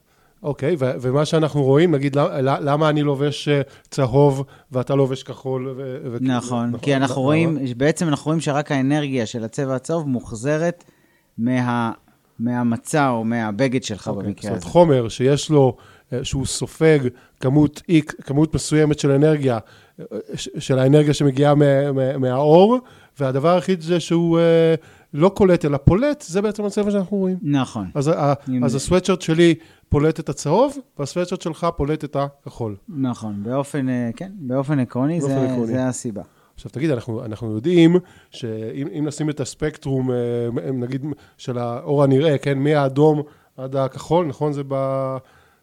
אוקיי, 0.43 0.77
ו- 0.79 0.93
ומה 1.01 1.25
שאנחנו 1.25 1.63
רואים, 1.63 1.95
נגיד, 1.95 2.17
למה, 2.17 2.61
למה 2.61 2.89
אני 2.89 3.03
לובש 3.03 3.49
אה, 3.49 3.61
צהוב 3.91 4.45
ואתה 4.73 4.95
לובש 4.95 5.23
כחול? 5.23 5.69
ו- 5.77 5.97
ו- 6.13 6.17
נכון, 6.21 6.79
כי 6.79 6.97
אנחנו 6.97 7.15
למה? 7.15 7.25
רואים, 7.25 7.59
בעצם 7.77 8.09
אנחנו 8.09 8.25
רואים 8.27 8.41
שרק 8.41 8.73
האנרגיה 8.73 9.27
של 9.27 9.45
הצבע 9.45 9.75
הצהוב 9.75 10.09
מוחזרת 10.09 10.85
מה, 11.39 11.93
מהמצע 12.39 13.09
או 13.09 13.25
מהבגד 13.25 13.83
שלך 13.83 14.09
אוקיי, 14.09 14.23
במקרה 14.25 14.43
זאת 14.43 14.49
אומרת, 14.49 14.63
הזה. 14.63 14.71
חומר 14.71 15.09
שיש 15.09 15.51
לו, 15.51 15.77
שהוא 16.23 16.47
סופג 16.47 16.99
כמות, 17.41 17.83
כמות 18.23 18.55
מסוימת 18.55 18.99
של 18.99 19.11
אנרגיה, 19.11 19.59
אה, 20.01 20.05
של 20.37 20.79
האנרגיה 20.79 21.15
שמגיעה 21.15 21.55
מה, 21.55 21.93
מה, 21.93 22.19
מהאור, 22.19 22.79
והדבר 23.21 23.55
היחיד 23.55 23.81
זה 23.81 24.01
שהוא 24.01 24.39
אה, 24.39 24.75
לא 25.15 25.29
קולט 25.29 25.65
אלא 25.65 25.77
פולט, 25.77 26.25
זה 26.27 26.43
בעצם 26.43 26.65
הצבע 26.65 26.91
שאנחנו 26.91 27.17
רואים. 27.17 27.37
נכון. 27.43 27.91
אז, 27.95 28.11
אז 28.65 28.75
הסוואטשרט 28.75 29.23
שלי 29.23 29.55
פולט 29.89 30.21
את 30.21 30.29
הצהוב, 30.29 30.79
והסוואטשרט 30.99 31.41
שלך 31.41 31.67
פולט 31.77 32.05
את 32.05 32.17
הכחול. 32.17 32.77
נכון, 32.89 33.43
באופן, 33.43 33.89
אה, 33.89 34.11
כן, 34.17 34.31
באופן 34.35 34.79
עקרוני, 34.79 35.21
באופן 35.21 35.35
זה, 35.35 35.51
עקרוני. 35.53 35.67
זה 35.67 35.87
הסיבה. 35.87 36.23
עכשיו 36.55 36.71
תגיד, 36.71 36.91
אנחנו, 36.91 37.25
אנחנו 37.25 37.55
יודעים 37.55 37.97
שאם 38.31 38.89
אם 38.99 39.05
נשים 39.07 39.31
את 39.31 39.41
הספקטרום, 39.41 40.11
אה, 40.11 40.17
נגיד, 40.73 41.05
של 41.39 41.59
האור 41.59 42.03
הנראה, 42.03 42.39
כן, 42.39 42.59
מהאדום 42.59 43.23
עד 43.57 43.77
הכחול, 43.77 44.27
נכון? 44.27 44.53
זה 44.53 44.63
ב... 44.69 45.17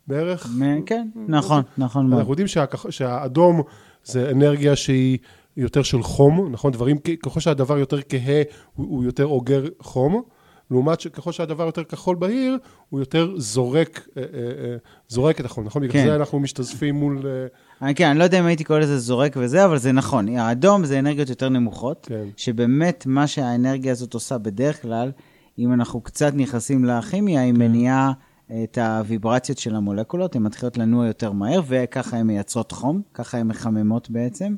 בערך? 0.10 0.48
כן, 0.86 1.08
נכון, 1.28 1.64
נכון. 1.78 2.14
אנחנו 2.14 2.32
יודעים. 2.32 2.48
שהאדום 2.90 3.62
זה 4.04 4.32
אנרגיה 4.32 4.76
שהיא 4.76 5.18
יותר 5.58 5.84
של 5.84 6.04
חום, 6.04 6.52
נכון? 6.52 6.72
דברים, 6.72 6.98
ככל 7.24 7.40
שהדבר 7.40 7.78
יותר 7.78 8.00
כהה, 8.10 8.42
הוא, 8.76 9.04
יותר 9.04 9.26
אוגר 9.26 9.66
חום, 9.82 10.22
לעומת 10.72 11.00
שככל 11.00 11.32
שהדבר 11.32 11.66
יותר 11.66 11.84
כחול 11.84 12.16
בהיר, 12.16 12.58
הוא 12.90 13.00
יותר 13.00 13.34
זורק, 13.38 14.08
אה, 14.18 14.22
אה, 14.24 14.40
אה, 14.40 14.76
זורק 15.08 15.40
את 15.40 15.46
החום, 15.46 15.66
נכון? 15.66 15.82
בגלל 15.82 15.94
כן. 15.94 16.08
זה 16.08 16.16
אנחנו 16.16 16.40
משתזפים 16.40 16.96
מול... 16.96 17.26
כן, 17.96 18.10
אני 18.10 18.20
לא 18.20 18.24
יודע 18.24 18.40
אם 18.40 18.46
הייתי 18.46 18.64
קורא 18.64 18.80
לזה 18.80 19.00
זורק 19.00 19.36
וזה, 19.38 19.66
אבל 19.66 19.78
זה 19.78 19.92
נכון. 19.92 20.30
האדום 20.30 20.86
זה 20.86 21.00
אנרגיות 21.00 21.30
יותר 21.30 21.50
נמוכות, 21.50 22.08
כן. 22.10 22.26
שבאמת 22.38 23.04
מה 23.06 23.28
שהאנרגיה 23.28 23.92
הזאת 23.92 24.14
עושה 24.14 24.38
בדרך 24.38 24.82
כלל, 24.82 25.12
אם 25.60 25.74
אנחנו 25.74 26.02
קצת 26.02 26.34
נכנסים 26.34 26.86
לכימיה. 26.86 27.42
היא 27.42 27.54
מניעה 27.54 28.12
את 28.64 28.78
הוויברציות 28.78 29.58
של 29.58 29.76
המולקולות, 29.76 30.36
הן 30.36 30.44
מתחילות 30.44 30.78
לנוע 30.78 31.08
יותר 31.08 31.32
מהר, 31.32 31.62
וככה 31.68 32.18
הן 32.18 32.28
מייצרות 32.28 32.72
חום, 32.72 33.02
ככה 33.14 33.38
הן 33.38 33.48
מחממות 33.48 34.10
בעצם. 34.10 34.56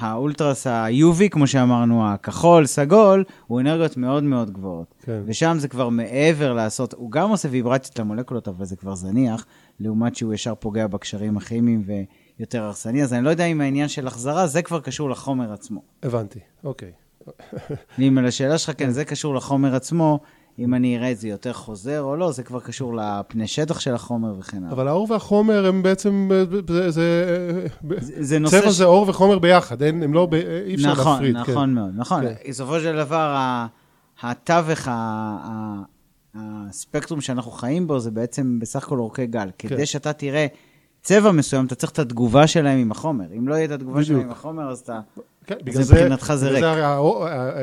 והאולטרס 0.00 0.66
ה-UV, 0.66 1.28
כמו 1.30 1.46
שאמרנו, 1.46 2.08
הכחול, 2.08 2.66
סגול, 2.66 3.24
הוא 3.46 3.60
אנרגיות 3.60 3.96
מאוד 3.96 4.24
מאוד 4.24 4.50
גבוהות. 4.50 4.94
כן. 5.02 5.22
ושם 5.26 5.56
זה 5.58 5.68
כבר 5.68 5.88
מעבר 5.88 6.52
לעשות, 6.52 6.92
הוא 6.92 7.10
גם 7.10 7.30
עושה 7.30 7.48
ויברציות 7.50 7.98
למולקולות, 7.98 8.48
אבל 8.48 8.64
זה 8.64 8.76
כבר 8.76 8.94
זניח, 8.94 9.46
לעומת 9.80 10.16
שהוא 10.16 10.34
ישר 10.34 10.54
פוגע 10.54 10.86
בקשרים 10.86 11.36
הכימיים 11.36 11.84
ויותר 12.38 12.62
הרסני. 12.62 13.02
אז 13.02 13.12
אני 13.12 13.24
לא 13.24 13.30
יודע 13.30 13.44
אם 13.44 13.60
העניין 13.60 13.88
של 13.88 14.06
החזרה, 14.06 14.46
זה 14.46 14.62
כבר 14.62 14.80
קשור 14.80 15.10
לחומר 15.10 15.52
עצמו. 15.52 15.82
הבנתי, 16.02 16.38
אוקיי. 16.64 16.92
אם 17.98 18.18
על 18.18 18.26
השאלה 18.26 18.58
שלך, 18.58 18.78
כן, 18.78 18.90
זה 18.90 19.04
קשור 19.04 19.34
לחומר 19.34 19.74
עצמו, 19.74 20.20
אם 20.58 20.74
אני 20.74 20.96
אראה 20.96 21.10
את 21.12 21.18
זה 21.18 21.28
יותר 21.28 21.52
חוזר 21.52 22.02
או 22.02 22.16
לא, 22.16 22.32
זה 22.32 22.42
כבר 22.42 22.60
קשור 22.60 22.96
לפני 22.96 23.46
שטח 23.46 23.80
של 23.80 23.94
החומר 23.94 24.34
וכן 24.38 24.58
הלאה. 24.62 24.72
אבל 24.72 24.88
האור 24.88 25.06
והחומר 25.10 25.66
הם 25.66 25.82
בעצם, 25.82 26.30
זה, 26.88 26.90
זה, 28.20 28.38
נושא 28.38 28.60
צבע 28.60 28.70
ש- 28.72 28.74
זה 28.74 28.84
אור 28.84 29.08
וחומר 29.08 29.38
ביחד, 29.38 29.82
אין, 29.82 30.02
הם 30.02 30.14
לא, 30.14 30.28
אי 30.66 30.74
אפשר 30.74 30.92
נכון, 30.92 31.12
להפריד. 31.12 31.36
נכון 31.36 31.68
כן. 31.68 31.74
מאוד, 31.74 31.90
נכון. 31.96 32.22
כן. 32.22 32.34
בסופו 32.50 32.80
של 32.80 32.96
דבר, 32.96 33.36
התווך, 34.22 34.88
הספקטרום 36.34 37.20
שאנחנו 37.20 37.50
חיים 37.50 37.86
בו, 37.86 37.98
זה 37.98 38.10
בעצם 38.10 38.58
בסך 38.60 38.84
הכל 38.84 38.98
אורכי 38.98 39.26
גל. 39.26 39.48
כן. 39.58 39.68
כדי 39.68 39.86
שאתה 39.86 40.12
תראה 40.12 40.46
צבע 41.02 41.32
מסוים, 41.32 41.66
אתה 41.66 41.74
צריך 41.74 41.92
את 41.92 41.98
התגובה 41.98 42.46
שלהם 42.46 42.78
עם 42.78 42.90
החומר. 42.90 43.24
אם 43.38 43.48
לא 43.48 43.54
יהיה 43.54 43.64
את 43.64 43.70
התגובה 43.70 44.04
שלהם 44.04 44.20
עם. 44.20 44.30
החומר, 44.30 44.70
אז 44.70 44.78
אתה... 44.78 45.00
כן, 45.46 45.54
בגלל 45.64 45.82
זה, 45.82 45.94
מבחינתך 45.94 46.32
זה 46.34 46.48
ריק. 46.48 46.64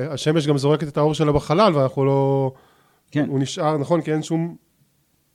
השמש 0.09 0.47
גם 0.47 0.57
זורקת 0.57 0.87
את 0.87 0.97
האור 0.97 1.13
שלה 1.13 1.31
בחלל, 1.31 1.75
ואנחנו 1.75 2.05
לא... 2.05 2.51
כן. 3.13 3.25
הוא 3.29 3.39
נשאר, 3.39 3.77
נכון? 3.77 4.01
כי 4.01 4.13
אין 4.13 4.23
שום... 4.23 4.55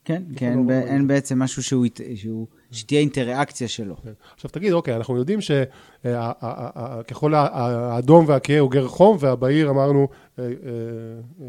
כן, 0.04 0.22
לא 0.30 0.38
כי 0.38 0.46
אין, 0.46 0.66
ב- 0.66 0.70
רואים. 0.70 0.86
אין 0.86 1.06
בעצם 1.08 1.38
משהו 1.38 1.62
שהוא, 1.62 1.86
שהוא, 2.14 2.46
שתהיה 2.70 3.00
אינטראקציה 3.00 3.68
שלו. 3.68 3.96
כן. 3.96 4.10
עכשיו 4.34 4.50
תגיד, 4.50 4.72
אוקיי, 4.72 4.96
אנחנו 4.96 5.16
יודעים 5.16 5.38
שככל 5.40 7.34
האדום 7.34 8.24
והכהה 8.28 8.60
אוגר 8.60 8.88
חום, 8.88 9.16
והבהיר 9.20 9.70
אמרנו 9.70 10.08
אה, 10.38 10.44
אה, 10.44 10.48
אה, 10.48 11.46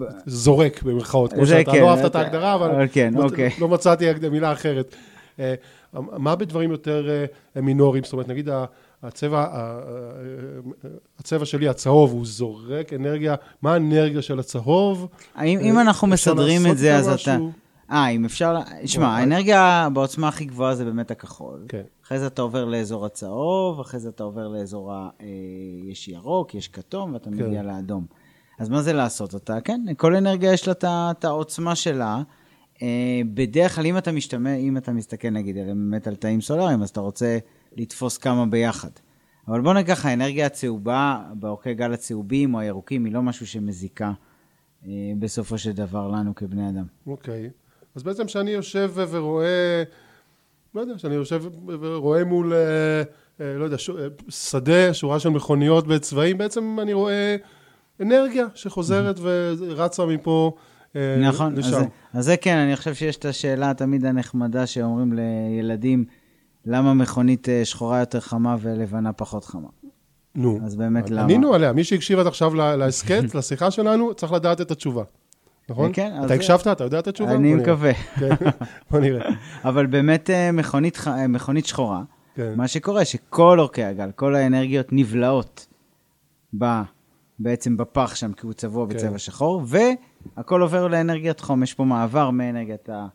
ב- 0.00 0.04
זורק 0.26 0.82
במרכאות, 0.82 1.32
כמו 1.32 1.46
שאתה 1.46 1.72
כן, 1.72 1.80
לא 1.80 1.90
אהבת 1.90 2.00
את 2.00 2.10
אתה- 2.10 2.18
ההגדרה, 2.20 2.54
אבל 2.54 2.86
כן, 2.92 3.14
לא- 3.16 3.24
אוקיי. 3.24 3.50
לא 3.60 3.68
מצאתי 3.68 4.04
מילה 4.30 4.52
אחרת. 4.52 4.94
אה, 5.40 5.54
מה 5.94 6.36
בדברים 6.36 6.70
יותר 6.70 7.24
אה, 7.56 7.60
מינוריים? 7.62 8.04
זאת 8.04 8.12
אומרת, 8.12 8.28
נגיד 8.28 8.48
הצבע, 9.04 9.46
הצבע 11.18 11.44
שלי, 11.44 11.68
הצהוב, 11.68 12.12
הוא 12.12 12.26
זורק 12.26 12.92
אנרגיה, 12.92 13.34
מה 13.62 13.72
האנרגיה 13.72 14.22
של 14.22 14.38
הצהוב? 14.38 15.08
האם, 15.34 15.58
אה, 15.58 15.64
אם 15.64 15.78
אנחנו 15.78 16.08
מסדרים 16.08 16.66
את 16.66 16.78
זה, 16.78 16.96
אז 16.96 17.08
אתה... 17.08 17.36
אה, 17.90 18.08
אם 18.08 18.24
אפשר... 18.24 18.56
שמע. 18.84 19.06
האנרגיה 19.06 19.88
בעוצמה 19.92 20.28
הכי 20.28 20.44
גבוהה 20.44 20.74
זה 20.74 20.84
באמת 20.84 21.10
הכחול. 21.10 21.64
כן. 21.68 21.82
אחרי 22.06 22.18
זה 22.18 22.26
אתה 22.26 22.42
עובר 22.42 22.64
לאזור 22.64 23.06
הצהוב, 23.06 23.80
אחרי 23.80 24.00
זה 24.00 24.08
אתה 24.08 24.22
עובר 24.22 24.48
לאזור 24.48 24.92
ה... 24.92 25.08
אה, 25.20 25.26
יש 25.84 26.08
ירוק, 26.08 26.54
יש 26.54 26.68
כתום, 26.68 27.12
ואתה 27.12 27.30
כן. 27.30 27.46
מגיע 27.46 27.62
לאדום. 27.62 28.06
אז 28.58 28.68
מה 28.68 28.82
זה 28.82 28.92
לעשות? 28.92 29.34
אתה, 29.34 29.60
כן, 29.60 29.80
כל 29.96 30.14
אנרגיה 30.14 30.52
יש 30.52 30.68
לה 30.68 30.74
את 31.10 31.24
העוצמה 31.24 31.74
שלה. 31.74 32.22
אה, 32.82 33.20
בדרך 33.34 33.74
כלל, 33.74 33.86
אם 33.86 33.98
אתה 33.98 34.12
משתמש, 34.12 34.58
אם 34.58 34.76
אתה 34.76 34.92
מסתכל 34.92 35.30
נגיד 35.30 35.56
באמת 35.56 36.06
על 36.06 36.14
תאים 36.14 36.40
סולאריים, 36.40 36.82
אז 36.82 36.88
אתה 36.88 37.00
רוצה 37.00 37.38
לתפוס 37.76 38.18
כמה 38.18 38.46
ביחד. 38.46 38.90
אבל 39.48 39.60
בוא 39.60 39.74
ניקח, 39.74 40.06
האנרגיה 40.06 40.46
הצהובה, 40.46 41.22
באורכי 41.34 41.74
גל 41.74 41.92
הצהובים 41.92 42.54
או 42.54 42.60
הירוקים, 42.60 43.04
היא 43.04 43.12
לא 43.12 43.22
משהו 43.22 43.46
שמזיקה 43.46 44.12
אה, 44.86 44.90
בסופו 45.18 45.58
של 45.58 45.72
דבר 45.72 46.08
לנו 46.08 46.34
כבני 46.34 46.68
אדם. 46.68 46.84
אוקיי. 47.06 47.50
אז 47.94 48.02
בעצם 48.02 48.26
כשאני 48.26 48.50
יושב 48.50 48.92
ורואה, 48.94 49.82
לא 50.74 50.80
יודע, 50.80 50.94
כשאני 50.96 51.14
יושב 51.14 51.42
ורואה 51.80 52.24
מול, 52.24 52.52
אה, 52.52 53.02
אה, 53.40 53.58
לא 53.58 53.64
יודע, 53.64 53.78
ש- 53.78 53.90
שדה, 54.28 54.94
שורה 54.94 55.20
של 55.20 55.28
מכוניות 55.28 55.86
בצבעים, 55.86 56.38
בעצם 56.38 56.76
אני 56.82 56.92
רואה 56.92 57.36
אנרגיה 58.00 58.46
שחוזרת 58.54 59.16
ורצה 59.20 60.06
מפה 60.06 60.56
נכון, 61.20 61.54
לשם. 61.54 61.82
אז 62.12 62.24
זה 62.24 62.36
כן, 62.36 62.56
אני 62.56 62.76
חושב 62.76 62.94
שיש 62.94 63.16
את 63.16 63.24
השאלה 63.24 63.74
תמיד 63.74 64.04
הנחמדה 64.04 64.66
שאומרים 64.66 65.12
לילדים, 65.12 66.04
למה 66.66 66.94
מכונית 66.94 67.48
אה, 67.48 67.64
שחורה 67.64 68.00
יותר 68.00 68.20
חמה 68.20 68.56
ולבנה 68.60 69.12
פחות 69.12 69.44
חמה? 69.44 69.68
נו, 70.34 70.58
אז 70.64 70.76
באמת 70.76 71.10
למה? 71.10 71.22
ענינו 71.22 71.54
עליה. 71.54 71.72
מי 71.72 71.84
שהקשיב 71.84 72.18
עד 72.18 72.26
עכשיו 72.26 72.54
להסכת, 72.54 73.22
לשיחה 73.38 73.70
שלנו, 73.70 74.14
צריך 74.14 74.32
לדעת 74.32 74.60
את 74.60 74.70
התשובה. 74.70 75.02
נכון? 75.68 75.90
כן, 75.92 76.12
אתה 76.24 76.34
הקשבת? 76.34 76.66
אתה 76.66 76.84
יודע 76.84 76.98
את 76.98 77.06
התשובה? 77.06 77.32
אני. 77.32 77.54
מקווה. 77.54 77.92
כן, 77.94 78.28
בוא 78.90 79.00
נראה. 79.00 79.30
אבל 79.64 79.86
באמת 79.86 80.30
אה, 80.30 80.52
מכונית, 80.52 80.98
אה, 81.06 81.26
מכונית 81.26 81.66
שחורה, 81.66 82.02
כן. 82.34 82.52
מה 82.56 82.68
שקורה, 82.68 83.04
שכל 83.04 83.60
אורכי 83.60 83.84
הגל, 83.84 84.10
כל 84.16 84.34
האנרגיות 84.34 84.86
נבלעות 84.92 85.66
ב, 86.58 86.64
בעצם 87.38 87.76
בפח 87.76 88.14
שם, 88.14 88.32
כי 88.32 88.46
הוא 88.46 88.52
צבוע 88.52 88.86
כן. 88.88 88.94
בצבע 88.94 89.18
שחור, 89.18 89.62
והכל 90.36 90.60
עובר 90.62 90.88
לאנרגיית 90.88 91.40
חום. 91.40 91.62
יש 91.62 91.74
פה 91.74 91.84
מעבר 91.84 92.30
מאנרגיית 92.30 92.88
ה- 92.88 93.06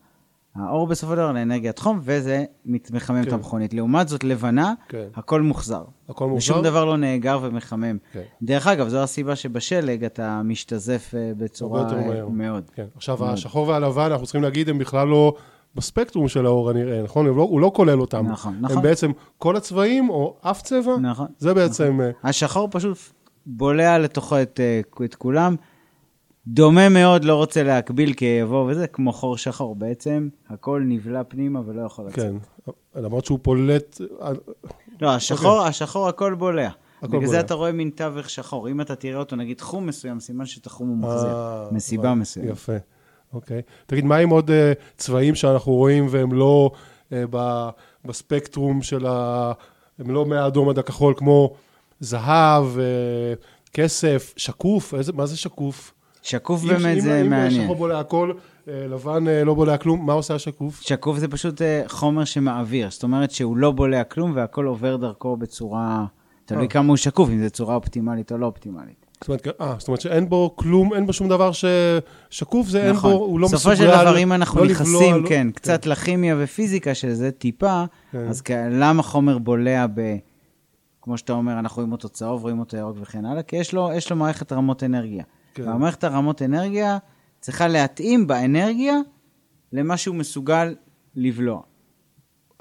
האור 0.56 0.86
בסופו 0.86 1.12
של 1.12 1.16
דבר 1.16 1.32
לאנרגיית 1.32 1.78
חום, 1.78 2.00
וזה 2.02 2.44
מחמם 2.66 3.22
את 3.22 3.28
כן. 3.28 3.34
המכונית. 3.34 3.74
לעומת 3.74 4.08
זאת, 4.08 4.24
לבנה, 4.24 4.74
כן. 4.88 5.06
הכל 5.14 5.42
מוחזר. 5.42 5.84
הכל 6.08 6.24
מוחזר? 6.24 6.36
ושום 6.36 6.62
דבר 6.62 6.84
לא 6.84 6.96
נאגר 6.96 7.38
ומחמם. 7.42 7.96
כן. 8.12 8.22
דרך 8.42 8.66
אגב, 8.66 8.88
זו 8.88 9.02
הסיבה 9.02 9.36
שבשלג 9.36 10.04
אתה 10.04 10.42
משתזף 10.44 11.14
אה, 11.16 11.32
בצורה 11.36 11.92
אה. 11.92 12.24
מאוד. 12.30 12.70
כן. 12.74 12.86
עכשיו, 12.96 13.16
מאוד. 13.20 13.30
השחור 13.30 13.68
והלבן, 13.68 14.10
אנחנו 14.10 14.26
צריכים 14.26 14.42
להגיד, 14.42 14.68
הם 14.68 14.78
בכלל 14.78 15.08
לא 15.08 15.34
בספקטרום 15.74 16.28
של 16.28 16.46
האור 16.46 16.70
הנראה, 16.70 17.02
נכון? 17.02 17.26
הוא 17.26 17.36
לא, 17.36 17.42
הוא 17.42 17.60
לא 17.60 17.72
כולל 17.74 18.00
אותם. 18.00 18.26
נכון, 18.26 18.54
הם 18.54 18.60
נכון. 18.60 18.82
בעצם 18.82 19.10
כל 19.38 19.56
הצבעים, 19.56 20.10
או 20.10 20.36
אף 20.40 20.62
צבע, 20.62 20.96
נכון. 20.96 21.26
זה 21.38 21.54
בעצם... 21.54 22.00
אה, 22.00 22.10
השחור 22.24 22.68
פשוט 22.70 22.98
בולע 23.46 23.98
לתוכו 23.98 24.42
את, 24.42 24.60
את 25.04 25.14
כולם. 25.14 25.56
דומה 26.52 26.88
מאוד, 26.88 27.24
לא 27.24 27.34
רוצה 27.34 27.62
להקביל 27.62 28.12
כי 28.12 28.24
יבוא 28.24 28.70
וזה, 28.70 28.86
כמו 28.86 29.12
חור 29.12 29.36
שחור. 29.36 29.74
בעצם 29.74 30.28
הכל 30.48 30.82
נבלע 30.84 31.22
פנימה 31.28 31.60
ולא 31.66 31.82
יכול 31.82 32.06
לצאת. 32.06 32.16
כן. 32.16 32.72
למרות 32.94 33.24
שהוא 33.24 33.38
פולט... 33.42 34.00
אה, 34.22 34.30
לא, 35.00 35.14
השחור, 35.14 35.62
השחור 35.62 36.08
הכל 36.08 36.34
בולע. 36.34 36.62
אוקיי. 36.62 36.78
הכל 36.98 37.06
בגלל 37.08 37.20
בולע. 37.20 37.30
זה 37.30 37.40
אתה 37.40 37.54
רואה 37.54 37.72
מין 37.72 37.90
תווך 37.90 38.30
שחור. 38.30 38.68
אם 38.68 38.80
אתה 38.80 38.94
תראה 38.94 39.18
אותו, 39.18 39.36
נגיד 39.36 39.56
תחום 39.56 39.86
מסוים, 39.86 40.20
סימן 40.20 40.46
שאת 40.46 40.66
החום 40.66 40.88
הוא 40.88 40.96
מחזיר. 40.96 41.30
אה, 41.30 41.68
מסיבה 41.72 42.14
מסוימת. 42.14 42.50
יפה, 42.50 42.76
אוקיי. 43.32 43.62
תגיד, 43.86 44.04
מה 44.04 44.16
עם 44.16 44.30
עוד 44.30 44.50
אה, 44.50 44.72
צבעים 44.96 45.34
שאנחנו 45.34 45.72
רואים 45.72 46.06
והם 46.10 46.32
לא 46.32 46.70
אה, 47.12 47.24
ב- 47.30 47.68
בספקטרום 48.04 48.82
של 48.82 49.06
ה... 49.06 49.52
הם 49.98 50.10
לא 50.10 50.26
מהאדום 50.26 50.68
עד 50.68 50.78
הכחול, 50.78 51.14
כמו 51.16 51.54
זהב, 52.00 52.64
אה, 52.78 53.34
כסף, 53.72 54.34
שקוף, 54.36 54.94
איזה, 54.94 55.12
מה 55.12 55.26
זה 55.26 55.36
שקוף? 55.36 55.92
שקוף 56.22 56.62
אם- 56.62 56.68
באמת 56.68 56.96
אם- 56.96 57.00
זה 57.00 57.20
אם 57.20 57.30
מעניין. 57.30 57.62
שחור 57.64 57.76
בולע 57.76 58.00
הכל, 58.00 58.32
אה, 58.68 58.86
לבן 58.88 59.28
אה, 59.28 59.44
לא 59.44 59.54
בולע 59.54 59.76
כלום, 59.76 60.06
מה 60.06 60.12
עושה 60.12 60.34
השקוף? 60.34 60.80
שקוף 60.80 61.18
זה 61.18 61.28
פשוט 61.28 61.62
אה, 61.62 61.82
חומר 61.86 62.24
שמעביר, 62.24 62.90
זאת 62.90 63.02
אומרת 63.02 63.30
שהוא 63.30 63.56
לא 63.56 63.70
בולע 63.70 64.04
כלום 64.04 64.32
והכל 64.34 64.66
עובר 64.66 64.96
דרכו 64.96 65.36
בצורה... 65.36 66.04
תלוי 66.44 66.62
אה. 66.62 66.68
כמה 66.68 66.88
הוא 66.88 66.96
שקוף, 66.96 67.28
אם 67.28 67.42
זו 67.44 67.50
צורה 67.50 67.74
אופטימלית 67.74 68.32
או 68.32 68.38
לא 68.38 68.46
אופטימלית. 68.46 69.06
זאת 69.20 69.28
אומרת, 69.28 69.46
אה, 69.60 69.74
זאת 69.78 69.88
אומרת 69.88 70.00
שאין 70.00 70.28
בו 70.28 70.56
כלום, 70.56 70.94
אין 70.94 71.06
בו 71.06 71.12
שום 71.12 71.28
דבר 71.28 71.50
ששקוף, 71.52 72.68
זה 72.68 72.82
אין 72.82 72.90
נכון. 72.92 73.12
בו, 73.12 73.18
הוא 73.18 73.40
לא 73.40 73.46
מסוגל... 73.46 73.58
בסופו 73.58 73.76
של 73.76 73.86
דבר, 73.86 74.18
אם 74.18 74.32
אנחנו 74.32 74.60
לא 74.60 74.70
נכנסים, 74.70 74.94
לבלוע, 74.94 75.18
לא- 75.18 75.28
כן, 75.28 75.50
קצת 75.54 75.86
לכימיה 75.86 76.36
ופיזיקה 76.38 76.94
של 76.94 77.12
זה, 77.12 77.30
טיפה, 77.30 77.84
כן. 78.12 78.28
אז 78.28 78.42
למה 78.70 79.02
חומר 79.02 79.38
בולע 79.38 79.86
ב... 79.94 80.00
כמו 81.02 81.18
שאתה 81.18 81.32
אומר, 81.32 81.58
אנחנו 81.58 81.76
רואים 81.76 81.92
אותו 81.92 82.08
צהוב, 82.08 82.42
רואים 82.42 82.58
אותו 82.58 82.76
ירוק 82.76 82.96
וכן 83.00 83.24
הלאה, 83.24 83.42
כי 83.42 83.56
יש 83.56 83.72
לו, 83.74 83.90
יש 83.94 84.10
לו 84.10 84.16
מערכת 84.16 84.52
רמות 84.52 84.82
אנרגיה. 84.82 85.24
כן. 85.54 85.68
והמערכת 85.68 86.04
הרמות 86.04 86.42
אנרגיה 86.42 86.98
צריכה 87.40 87.68
להתאים 87.68 88.26
באנרגיה 88.26 88.94
למה 89.72 89.96
שהוא 89.96 90.16
מסוגל 90.16 90.74
לבלוע. 91.14 91.60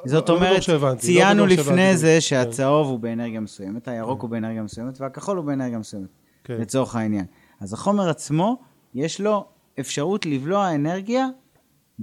זאת 0.06 0.30
לא 0.30 0.36
אומרת, 0.36 0.68
לא 0.68 0.96
ציינו 0.96 1.46
בטוח 1.46 1.60
לפני. 1.60 1.98
זה 1.98 2.14
כן. 2.16 2.22
שהצהוב 2.22 2.88
הוא 2.88 3.00
באנרגיה 3.00 3.40
מסוימת, 3.40 3.88
הירוק 3.88 4.22
הוא 4.22 4.30
באנרגיה 4.30 4.64
מסוימת, 4.64 5.02
והכחול 5.02 5.38
הוא 5.38 5.46
באנרגיה 5.46 5.78
מסוימת, 5.78 6.10
כן. 6.44 6.58
לצורך 6.58 6.96
העניין. 6.96 7.26
אז 7.60 7.74
החומר 7.74 8.10
עצמו, 8.10 8.60
יש 8.94 9.22
לו 9.22 9.46
אפשרות 9.80 10.26
לבלוע 10.26 10.76
אנרגיה 10.76 11.28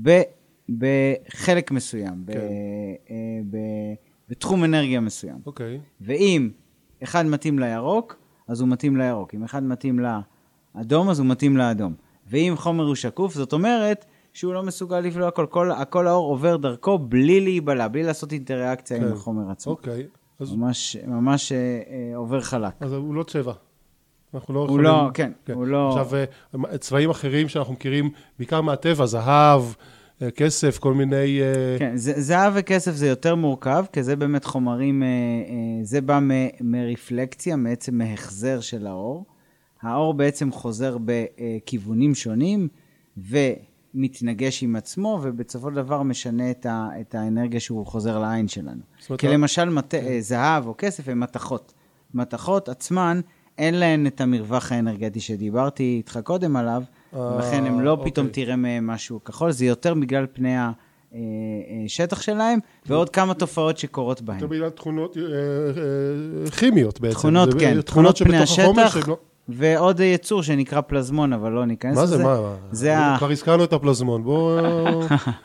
ב- 0.02 0.23
בחלק 0.78 1.71
מסוים, 1.71 2.25
כן. 2.26 2.38
אה, 3.11 3.14
בתחום 4.28 4.64
אנרגיה 4.64 5.00
מסוים. 5.00 5.38
אוקיי, 5.47 5.81
ואם 6.00 6.50
אחד 7.02 7.26
מתאים 7.26 7.59
לירוק, 7.59 8.16
אז 8.49 8.61
הוא 8.61 8.69
מתאים 8.69 8.97
לירוק. 8.97 9.35
אם 9.35 9.45
אחד 9.45 9.62
מתאים 9.62 9.99
לאדום, 10.76 11.11
אז 11.11 11.18
הוא 11.18 11.26
מתאים 11.26 11.56
לאדום. 11.56 11.95
ואם 12.30 12.54
חומר 12.56 12.85
הוא 12.85 12.95
שקוף, 12.95 13.35
זאת 13.35 13.52
אומרת 13.52 14.04
שהוא 14.33 14.54
לא 14.54 14.62
מסוגל 14.62 15.00
לבלוע 15.00 15.28
הכל. 15.28 15.47
כל, 15.50 15.71
הכל 15.73 16.06
האור 16.06 16.26
עובר 16.26 16.56
דרכו 16.56 16.99
בלי 16.99 17.40
להיבלע, 17.40 17.88
בלי 17.88 18.02
לעשות 18.02 18.33
אינטראקציה 18.33 18.99
כן. 18.99 19.04
עם 19.04 19.12
החומר 19.12 19.50
עצמו. 19.50 19.73
אוקיי. 19.73 20.06
אז 20.40 20.52
ממש, 20.52 20.97
ממש 21.06 21.52
אה, 21.52 21.59
אה, 21.59 22.16
עובר 22.16 22.40
חלק. 22.40 22.73
אז 22.80 22.92
הוא 22.92 23.14
לא 23.14 23.23
צבע. 23.23 23.52
אנחנו 24.35 24.54
לא 24.54 24.61
הוא 24.61 24.66
יכולים... 24.66 24.85
לא, 24.85 25.11
כן, 25.14 25.33
הוא 25.52 25.66
לא... 25.66 25.88
עכשיו, 25.88 26.18
אה, 26.71 26.78
צבעים 26.78 27.11
אחרים 27.11 27.49
שאנחנו 27.49 27.73
מכירים, 27.73 28.11
בעיקר 28.38 28.61
מהטבע, 28.61 29.06
זהב, 29.06 29.62
אה, 30.23 30.30
כסף, 30.30 30.78
כל 30.78 30.95
מיני... 30.95 31.40
אה, 31.40 31.78
כן, 31.78 31.92
זהב 31.97 32.52
וכסף 32.56 32.92
זה 32.92 33.06
יותר 33.09 33.35
מורכב, 33.35 33.85
כי 33.92 34.02
זה 34.02 34.16
באמת 34.16 34.45
חומרים, 34.45 35.02
זה 35.83 36.00
בא 36.00 36.18
מ- 36.23 36.71
מרפלקציה, 36.73 37.56
בעצם 37.56 37.99
מהחזר 37.99 38.61
של 38.61 38.87
האור. 38.87 39.25
האור 39.83 40.14
בעצם 40.14 40.52
חוזר 40.52 40.97
בכיוונים 41.04 42.14
שונים 42.14 42.68
ומתנגש 43.16 44.62
עם 44.62 44.76
עצמו, 44.76 45.21
ובסופו 45.23 45.71
של 45.71 45.76
דבר 45.76 46.02
משנה 46.02 46.50
את, 46.50 46.66
ה- 46.66 46.88
את 47.00 47.14
האנרגיה 47.14 47.61
שהוא 47.61 47.87
חוזר 47.87 48.18
לעין 48.18 48.49
שלנו. 48.49 48.80
כי 49.18 49.28
ה- 49.28 49.33
למשל 49.33 49.64
מת... 49.68 49.95
אה, 49.95 50.16
זהב 50.21 50.66
או 50.66 50.75
כסף 50.78 51.09
הם 51.09 51.21
מתכות. 51.21 51.73
מתכות 52.14 52.68
עצמן, 52.68 53.21
אין 53.59 53.75
להן 53.75 54.06
את 54.06 54.21
המרווח 54.21 54.73
האנרגטי 54.73 55.21
שדיברתי 55.21 55.95
איתך 55.97 56.18
קודם 56.25 56.56
עליו, 56.56 56.83
אה, 57.14 57.37
ולכן 57.37 57.64
הם 57.66 57.80
לא 57.80 57.90
אוקיי. 57.90 58.11
פתאום 58.12 58.28
תראה 58.28 58.56
מהם 58.56 58.87
משהו 58.87 59.25
כחול, 59.25 59.50
זה 59.50 59.64
יותר 59.64 59.95
בגלל 59.95 60.26
פני 60.33 60.54
השטח 61.85 62.23
שלהם, 62.23 62.59
ועוד 62.87 63.11
כמה 63.11 63.35
תופעות 63.35 63.78
שקורות 63.78 64.23
בהם. 64.23 64.40
זה 64.40 64.47
בגלל 64.47 64.71
תכונות 64.71 65.16
אה, 65.16 65.23
אה, 65.23 66.50
כימיות 66.50 67.00
בעצם. 67.00 67.14
תכונות, 67.14 67.49
כן, 67.59 67.80
תכונות 67.83 68.18
פני 68.18 68.37
השטח, 68.37 68.97
ועוד 69.49 70.00
יצור 70.00 70.43
שנקרא 70.43 70.81
פלזמון, 70.81 71.33
אבל 71.33 71.53
לא 71.53 71.67
ניכנס 71.67 71.97
מה 71.97 72.03
לזה. 72.03 72.17
זה, 72.17 72.25
מה? 72.25 72.57
זה 72.73 72.99
ה... 72.99 73.15
כבר 73.19 73.31
הזכרנו 73.31 73.65
את 73.65 73.73
הפלזמון, 73.73 74.25
בואו 74.25 74.61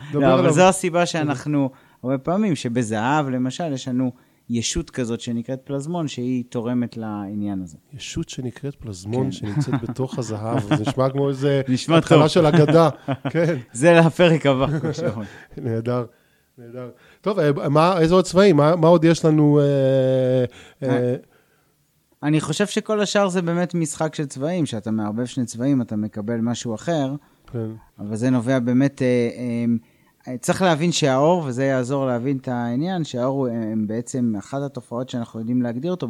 נדבר 0.10 0.36
לא, 0.36 0.40
אבל. 0.40 0.52
זו 0.52 0.62
הסיבה 0.62 1.06
שאנחנו, 1.06 1.70
הרבה 2.04 2.18
פעמים, 2.18 2.56
שבזהב, 2.56 3.30
למשל, 3.30 3.74
יש 3.74 3.88
לנו 3.88 4.12
ישות 4.50 4.90
כזאת 4.90 5.22
שנקראת 5.22 5.62
פלזמון, 5.64 6.08
שהיא 6.08 6.44
תורמת 6.50 6.98
לעניין 6.98 7.62
הזה. 7.62 7.78
ישות 7.94 8.30
שנקראת 8.30 8.76
פלזמון, 8.76 9.26
כן. 9.26 9.32
שנמצאת 9.32 9.74
בתוך 9.84 10.20
הזהב, 10.20 10.60
זה 10.60 10.84
נשמע 10.90 11.10
כמו 11.10 11.30
איזה 11.30 11.62
נשמע 11.68 11.98
התחלה 11.98 12.20
טוב. 12.20 12.28
של 12.28 12.46
אגדה. 12.46 12.90
כן, 13.34 13.58
זה 13.74 13.94
לפרק 13.94 14.46
הבא, 14.46 14.80
כמו 14.80 14.94
שאומרים. 14.94 15.28
נהדר, 15.58 16.06
נהדר. 16.58 16.90
טוב, 17.22 17.40
אה, 17.40 17.70
מה, 17.70 18.00
איזה 18.00 18.14
עוד 18.14 18.26
צבעים? 18.26 18.58
מה, 18.58 18.76
מה 18.76 18.88
עוד 18.88 19.04
יש 19.04 19.26
לנו? 19.26 19.60
אה, 19.60 20.46
אה, 20.90 21.16
אני 22.24 22.42
חושב 22.42 22.68
שכל 22.68 23.02
השאר 23.02 23.30
זה 23.30 23.42
באמת 23.42 23.74
משחק 23.76 24.16
של 24.16 24.26
צבעים, 24.26 24.66
שאתה 24.66 24.92
מערבב 24.92 25.26
שני 25.26 25.46
צבעים, 25.46 25.82
אתה 25.82 25.96
מקבל 25.96 26.38
משהו 26.38 26.76
אחר, 26.76 27.16
כן, 27.52 27.70
אבל 28.00 28.16
זה 28.16 28.30
נובע 28.30 28.60
באמת... 28.60 29.02
אה, 29.02 29.66
אה, 30.28 30.38
צריך 30.38 30.62
להבין 30.62 30.92
שהאור, 30.92 31.44
וזה 31.46 31.66
יעזור 31.66 32.06
להבין 32.06 32.38
את 32.38 32.48
העניין, 32.48 33.04
שהאור 33.04 33.40
הוא 33.40 33.48
אה, 33.48 33.74
בעצם 33.88 34.34
אחת 34.40 34.62
התופעות 34.62 35.10
שאנחנו 35.10 35.40
יודעים 35.40 35.62
להגדיר 35.62 35.92
אותו, 35.92 36.08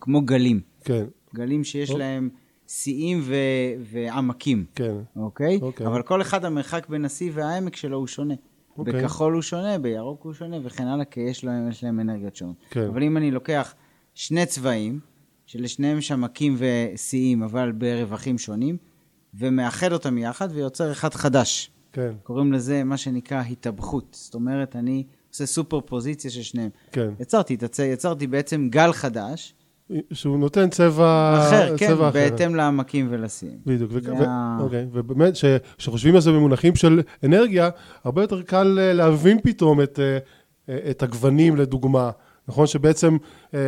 כמו 0.00 0.22
גלים. 0.22 0.60
כן, 0.84 1.04
גלים 1.34 1.64
שיש 1.64 1.90
אוקיי. 1.90 2.06
להם 2.06 2.28
שיאים 2.68 3.20
ו- 3.22 3.34
ועמקים, 3.80 4.64
כן. 4.74 4.94
אוקיי? 5.16 5.58
אוקיי. 5.62 5.86
אבל 5.86 6.02
כל 6.02 6.22
אחד 6.22 6.44
המרחק 6.44 6.88
בין 6.88 7.04
השיא 7.04 7.30
והעמק 7.34 7.76
שלו 7.76 7.96
הוא 7.96 8.06
שונה. 8.06 8.34
אוקיי. 8.78 8.92
בכחול 8.92 9.32
הוא 9.32 9.42
שונה, 9.42 9.78
בירוק 9.78 10.22
הוא 10.22 10.32
שונה 10.32 10.56
וכן 10.62 10.86
הלאה, 10.86 11.04
כי 11.04 11.20
יש 11.20 11.44
להם, 11.44 11.68
יש 11.68 11.84
להם 11.84 12.00
אנרגיות 12.00 12.36
שונות. 12.36 12.56
כן. 12.70 12.86
אבל 12.86 13.02
אם 13.02 13.16
אני 13.16 13.30
לוקח 13.30 13.74
שני 14.14 14.46
צבעים, 14.46 15.00
שלשניהם 15.46 15.98
יש 15.98 16.12
עמקים 16.12 16.56
ושיאים, 16.58 17.42
אבל 17.42 17.72
ברווחים 17.72 18.38
שונים, 18.38 18.76
ומאחד 19.34 19.92
אותם 19.92 20.18
יחד 20.18 20.48
ויוצר 20.52 20.92
אחד 20.92 21.14
חדש. 21.14 21.70
כן, 21.92 22.12
קוראים 22.22 22.52
לזה 22.52 22.84
מה 22.84 22.96
שנקרא 22.96 23.42
התאבכות. 23.50 24.06
זאת 24.10 24.34
אומרת, 24.34 24.76
אני 24.76 25.04
עושה 25.30 25.46
סופר 25.46 25.80
פוזיציה 25.80 26.30
של 26.30 26.42
שניהם. 26.42 26.70
כן. 26.92 27.10
יצרתי, 27.20 27.56
הצ... 27.62 27.78
יצרתי 27.78 28.26
בעצם 28.26 28.68
גל 28.70 28.92
חדש, 28.92 29.54
שהוא 30.12 30.38
נותן 30.38 30.70
צבע 30.70 31.38
אחר, 31.38 31.76
כן, 31.76 31.86
צבע 31.88 32.08
אחר. 32.08 32.18
בהתאם 32.18 32.54
לעמקים 32.54 33.06
ולשיאים. 33.10 33.58
בדיוק, 33.66 33.90
ו- 33.92 33.98
ו- 34.18 34.62
אוקיי, 34.62 34.86
ובאמת, 34.92 35.32
כשחושבים 35.78 36.14
על 36.14 36.20
זה 36.20 36.32
במונחים 36.32 36.76
של 36.76 37.02
אנרגיה, 37.24 37.70
הרבה 38.04 38.22
יותר 38.22 38.42
קל 38.42 38.78
אה, 38.80 38.92
להבין 38.92 39.40
פתאום 39.42 39.80
את, 39.80 40.00
אה, 40.00 40.18
אה, 40.68 40.90
את 40.90 41.02
הגוונים, 41.02 41.56
לדוגמה. 41.56 42.10
נכון 42.48 42.66
שבעצם 42.66 43.16
אה, 43.54 43.58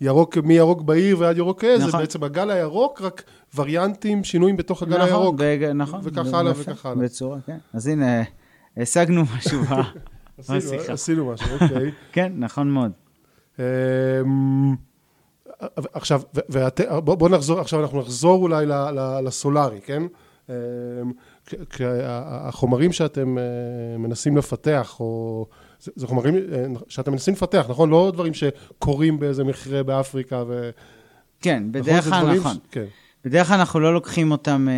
ירוק, 0.00 0.36
מירוק 0.36 0.82
בהיר 0.82 1.16
ועד 1.18 1.36
ירוק 1.36 1.64
זה 1.78 1.86
נכון. 1.86 2.00
בעצם 2.00 2.24
הגל 2.24 2.50
הירוק, 2.50 3.00
רק 3.02 3.22
וריאנטים, 3.54 4.24
שינויים 4.24 4.56
בתוך 4.56 4.82
הגל 4.82 4.96
נכון, 4.96 5.08
הירוק. 5.08 5.34
בג... 5.38 5.70
נכון. 5.74 6.00
וכך 6.02 6.34
הלאה 6.34 6.52
וכך 6.56 6.86
הלאה. 6.86 7.04
בצורה, 7.04 7.38
כן. 7.46 7.58
אז 7.72 7.86
הנה, 7.86 8.22
השגנו 8.76 9.22
משהו 9.36 9.60
בשיחה. 10.38 10.92
עשינו 10.92 11.32
משהו, 11.32 11.46
אוקיי. 11.60 11.90
כן, 12.12 12.32
נכון 12.36 12.70
מאוד. 12.70 12.92
אמ, 13.58 13.64
עכשיו, 15.92 16.22
ואת, 16.48 16.80
בוא, 17.04 17.14
בוא 17.14 17.28
נחזור, 17.28 17.60
עכשיו 17.60 17.82
אנחנו 17.82 18.00
נחזור 18.00 18.42
אולי 18.42 18.66
ל, 18.66 18.72
ל, 18.72 19.20
לסולארי, 19.24 19.80
כן? 19.80 20.02
אמ, 20.48 20.54
כ- 21.46 21.54
כ- 21.70 21.80
ה- 21.80 22.48
החומרים 22.48 22.92
שאתם 22.92 23.38
אה, 23.38 23.44
מנסים 23.98 24.36
לפתח, 24.36 24.96
או... 25.00 25.46
זה, 25.80 25.92
זה 25.96 26.06
חומרים 26.06 26.34
אה, 26.36 26.40
שאתם 26.88 27.12
מנסים 27.12 27.34
לפתח, 27.34 27.66
נכון? 27.68 27.90
לא 27.90 28.10
דברים 28.14 28.32
שקורים 28.34 29.18
באיזה 29.20 29.44
מכרה 29.44 29.82
באפריקה 29.82 30.44
ו... 30.48 30.70
כן, 31.40 31.56
נכון? 31.58 31.72
בדרך 31.72 32.04
כלל 32.04 32.20
דברים 32.22 32.40
נכון. 32.40 32.54
ש- 32.54 32.58
כן, 32.70 32.84
בדרך 33.24 33.48
כלל 33.48 33.58
אנחנו 33.58 33.80
לא 33.80 33.94
לוקחים 33.94 34.30
אותם, 34.30 34.68
אה, 34.68 34.74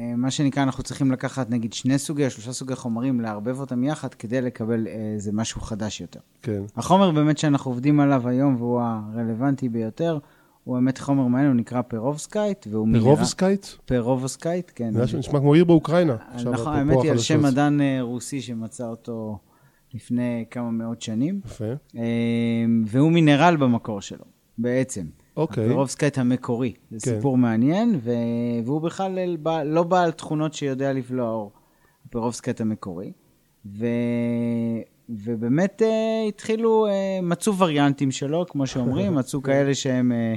אה, 0.00 0.16
מה 0.16 0.30
שנקרא, 0.30 0.62
אנחנו 0.62 0.82
צריכים 0.82 1.12
לקחת 1.12 1.50
נגיד 1.50 1.72
שני 1.72 1.98
סוגי, 1.98 2.24
או 2.24 2.30
שלושה 2.30 2.52
סוגי 2.52 2.74
חומרים, 2.76 3.20
לערבב 3.20 3.60
אותם 3.60 3.84
יחד 3.84 4.14
כדי 4.14 4.40
לקבל 4.40 4.86
איזה 4.86 5.32
משהו 5.32 5.60
חדש 5.60 6.00
יותר. 6.00 6.20
כן, 6.42 6.62
החומר 6.76 7.10
באמת 7.10 7.38
שאנחנו 7.38 7.70
עובדים 7.70 8.00
עליו 8.00 8.28
היום, 8.28 8.56
והוא 8.56 8.80
הרלוונטי 8.82 9.68
ביותר, 9.68 10.18
הוא 10.64 10.74
באמת 10.74 10.98
חומר 10.98 11.26
מעניין, 11.26 11.50
הוא 11.50 11.56
נקרא 11.60 11.82
פרובסקייט, 11.82 12.66
והוא 12.70 12.88
מינרל- 12.88 13.04
פרובסקייט? 13.04 13.66
פרובסקייט, 13.84 14.70
כן. 14.74 15.06
זה 15.06 15.18
נשמע 15.18 15.38
כמו 15.40 15.54
עיר 15.54 15.64
באוקראינה. 15.64 16.16
נכון, 16.44 16.76
האמת 16.76 16.96
היא 17.02 17.10
על. 17.10 17.18
שם 17.18 17.42
מדען 17.42 17.80
רוסי 18.00 18.40
שמצא 18.40 18.86
אותו 18.86 19.38
לפני 19.94 20.44
כמה 20.50 20.70
מאות 20.70 21.02
שנים, 21.02 21.40
יפה, 21.44 21.64
אה, 21.96 22.02
והוא 22.86 23.12
מינרל 23.12 23.56
במקור 23.56 24.00
שלו, 24.00 24.24
בעצם. 24.58 25.06
אוקיי, 25.36 25.66
הפרובסקייט 25.66 26.18
המקורי, 26.18 26.72
זה 26.90 27.10
כן. 27.10 27.16
סיפור 27.16 27.38
מעניין, 27.38 28.00
ו... 28.02 28.10
והוא 28.64 28.80
בכלל 28.80 29.18
לא 29.64 29.82
בעל 29.82 30.10
תכונות 30.10 30.54
שיודע 30.54 30.92
לבלוע 30.92 31.30
אור, 31.30 31.52
הפרובסקייט 32.06 32.60
המקורי. 32.60 33.12
ו... 33.66 33.86
ובאמת 35.08 35.82
אה, 35.82 36.24
התחילו, 36.28 36.86
אה, 36.86 37.18
מצאו 37.22 37.58
וריאנטים 37.58 38.10
שלו, 38.10 38.46
כמו 38.48 38.66
שאומרים, 38.66 39.14
מצאו 39.18 39.42
כאלה 39.42 39.74
שהם, 39.74 40.12
אה, 40.12 40.34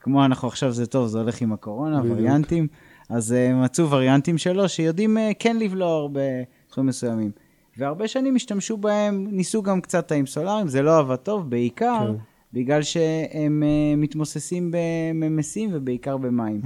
כמו 0.00 0.24
אנחנו 0.24 0.48
עכשיו 0.48 0.72
זה 0.72 0.86
טוב, 0.86 1.06
זה 1.06 1.18
הולך 1.18 1.40
עם 1.40 1.52
הקורונה, 1.52 2.00
בדיוק. 2.00 2.18
וריאנטים, 2.18 2.66
אז 3.08 3.32
אה, 3.32 3.54
מצאו 3.54 3.90
וריאנטים 3.90 4.38
שלו 4.38 4.68
שיודעים 4.68 5.18
אה, 5.18 5.30
כן 5.38 5.58
לבלוע 5.58 6.08
בתחומים 6.12 6.88
מסוימים. 6.88 7.30
והרבה 7.78 8.08
שנים 8.08 8.36
השתמשו 8.36 8.76
בהם, 8.76 9.26
ניסו 9.30 9.62
גם 9.62 9.80
קצת 9.80 10.08
תאים 10.08 10.26
סולאריים, 10.26 10.68
זה 10.68 10.82
לא 10.82 10.98
עבד 10.98 11.16
טוב, 11.16 11.50
בעיקר 11.50 12.06
כן. 12.06 12.14
בגלל 12.54 12.82
שהם 12.82 13.62
אה, 13.62 13.96
מתמוססים 13.96 14.70
בממסים 14.72 15.70
ובעיקר 15.72 16.16
במים. 16.16 16.60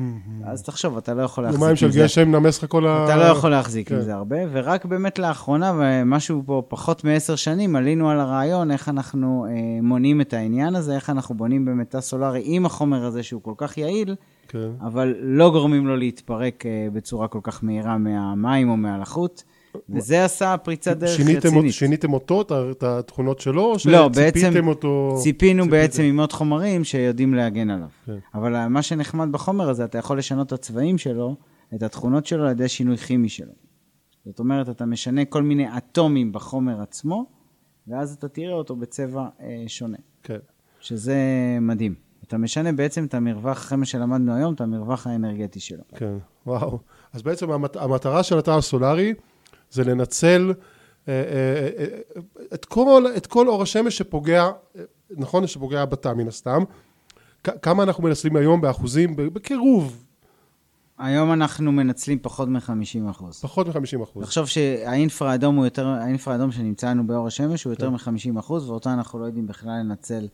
אז 0.45 0.63
תחשוב, 0.63 0.97
אתה 0.97 1.15
לא 1.15 1.23
יכול 1.23 1.45
להחזיק 1.45 1.61
מים 1.61 1.71
עם 1.71 1.77
של 1.77 1.91
זה. 1.91 2.03
גשם 2.03 2.31
נמס 2.31 2.63
לך 2.63 2.71
כל 2.71 2.87
ה... 2.87 3.05
אתה 3.05 3.17
לא 3.17 3.25
יכול 3.25 3.51
להחזיק 3.51 3.93
עם 3.93 3.99
כן. 3.99 4.05
זה 4.05 4.15
הרבה, 4.15 4.37
ורק 4.53 4.85
באמת 4.85 5.19
לאחרונה, 5.19 5.73
ומשהו 5.79 6.43
פה 6.47 6.63
פחות 6.69 7.05
מעשר 7.05 7.37
שנים, 7.37 7.77
עלינו 7.77 8.11
על 8.11 8.21
הרעיון 8.21 8.71
איך 8.71 8.89
אנחנו 8.89 9.47
אה, 9.49 9.53
מונעים 9.83 10.21
את 10.21 10.33
העניין 10.33 10.75
הזה, 10.75 10.95
איך 10.95 11.11
אנחנו 11.11 11.35
בונים 11.35 11.65
באמת 11.65 11.91
תא 11.91 12.01
סולארי 12.01 12.43
עם 12.45 12.67
החומר 12.67 13.05
הזה 13.05 13.23
שהוא 13.23 13.43
כל 13.43 13.55
כך 13.57 13.79
יעיל, 13.79 14.15
כן. 14.49 14.71
אבל 14.81 15.15
לא 15.21 15.51
גורמים 15.51 15.87
לו 15.87 15.97
להתפרק 15.97 16.67
אה, 16.67 16.89
בצורה 16.93 17.29
כל 17.29 17.41
כך 17.43 17.65
מהירה 17.65 17.99
מהמים 17.99 18.71
או 18.71 18.77
מהלחות, 18.77 19.45
וזה 19.89 20.25
עשה 20.25 20.57
פריצת 20.57 20.97
דרך 20.97 21.17
שיניתם, 21.17 21.49
רצינית. 21.49 21.73
שיניתם 21.73 22.13
אותו, 22.13 22.45
את 22.71 22.83
התכונות 22.83 23.41
שלו, 23.41 23.63
או 23.65 23.77
לא, 23.91 24.09
בעצם 24.09 24.39
שציפיתם 24.39 24.69
אותו... 24.69 25.15
ציפינו 25.23 25.63
ציפיתם? 25.63 25.71
בעצם 25.71 26.03
עם 26.03 26.21
עוד 26.21 26.33
חומרים 26.33 26.85
שיודעים 26.85 27.35
להגן 27.35 27.71
עליו. 27.71 27.89
כן. 28.07 28.19
אבל 28.35 28.67
מה 28.67 28.83
שנחמד 28.83 29.33
בחומר 29.33 29.71
הזה, 29.71 29.85
אתה 29.85 29.99
יכול 29.99 30.19
לשנות 30.19 30.47
את 30.47 30.53
הצבעים 30.53 30.99
שלו, 30.99 31.37
את 31.75 31.83
התכונות 31.83 32.27
שלו, 32.27 32.45
על 32.45 32.51
ידי 32.51 32.69
שינוי 32.69 32.97
כימי 32.97 33.29
שלו. 33.29 33.53
זאת 34.25 34.39
אומרת, 34.39 34.69
אתה 34.69 34.87
משנה 34.87 35.25
כל 35.25 35.43
מיני 35.43 35.77
אטומים 35.77 36.33
בחומר 36.33 36.83
עצמו, 36.83 37.27
ואז 37.89 38.15
אתה 38.15 38.29
תראה 38.29 38.53
אותו 38.53 38.77
בצבע 38.77 39.27
אה, 39.41 39.65
שונה, 39.67 39.97
כן. 40.23 40.39
שזה 40.81 41.17
מדהים. 41.61 41.95
אתה 42.27 42.39
משנה 42.39 42.73
בעצם 42.73 43.05
את 43.05 43.15
המרווח, 43.15 43.59
אחרי 43.59 43.79
מה 43.79 43.85
שלמדנו 43.85 44.35
היום, 44.35 44.55
את 44.55 44.61
המרווח 44.61 45.07
האנרגטי 45.07 45.61
שלו. 45.61 45.83
כן, 45.97 46.17
וואו. 46.47 46.79
אז 47.13 47.23
בעצם 47.23 47.51
המת, 47.51 47.77
המטרה 47.77 48.23
של 48.23 48.39
התא 48.39 48.51
הסולארי 48.51 49.15
זה 49.71 49.85
לנצל 49.85 50.53
אה, 51.09 51.13
אה, 51.13 51.69
אה, 51.79 52.01
את, 52.55 52.65
כל, 52.65 53.05
את 53.17 53.27
כל 53.27 53.49
אור 53.49 53.63
השמש 53.63 53.99
שפוגע, 53.99 54.51
נכון? 55.11 55.47
שפוגע 55.47 55.85
בתא 55.85 56.13
מן 56.13 56.29
הסתם. 56.29 56.63
כמה 57.63 57.83
אנחנו 57.83 58.03
מנצלים 58.03 58.37
היום 58.37 58.61
באחוזים, 58.61 59.17
בקירוב, 59.17 60.05
היום 60.99 61.33
אנחנו 61.33 61.73
מנצלים 61.73 62.19
פחות 62.23 62.49
מ-50%. 62.49 63.33
פחות 63.43 63.67
מ-50 63.67 64.03
אחוז. 64.03 64.25
תחשוב 64.25 64.47
שהאינפרה 64.47 65.35
אדום 65.35 65.57
הוא 65.57 65.65
יותר, 65.65 65.87
האינפרה 65.87 66.35
אדום 66.35 66.53
שנמצא 66.53 66.91
לנו 66.91 67.07
באור 67.07 67.27
השמש 67.27 67.65
הוא 67.65 67.73
יותר 67.73 67.91
מ-50%, 67.91 68.53
ואותו 68.53 68.91
אנחנו 68.91 69.19
לא 69.19 69.25
יודעים 69.25 69.47
בכלל 69.47 69.81
לנצל 69.81 70.27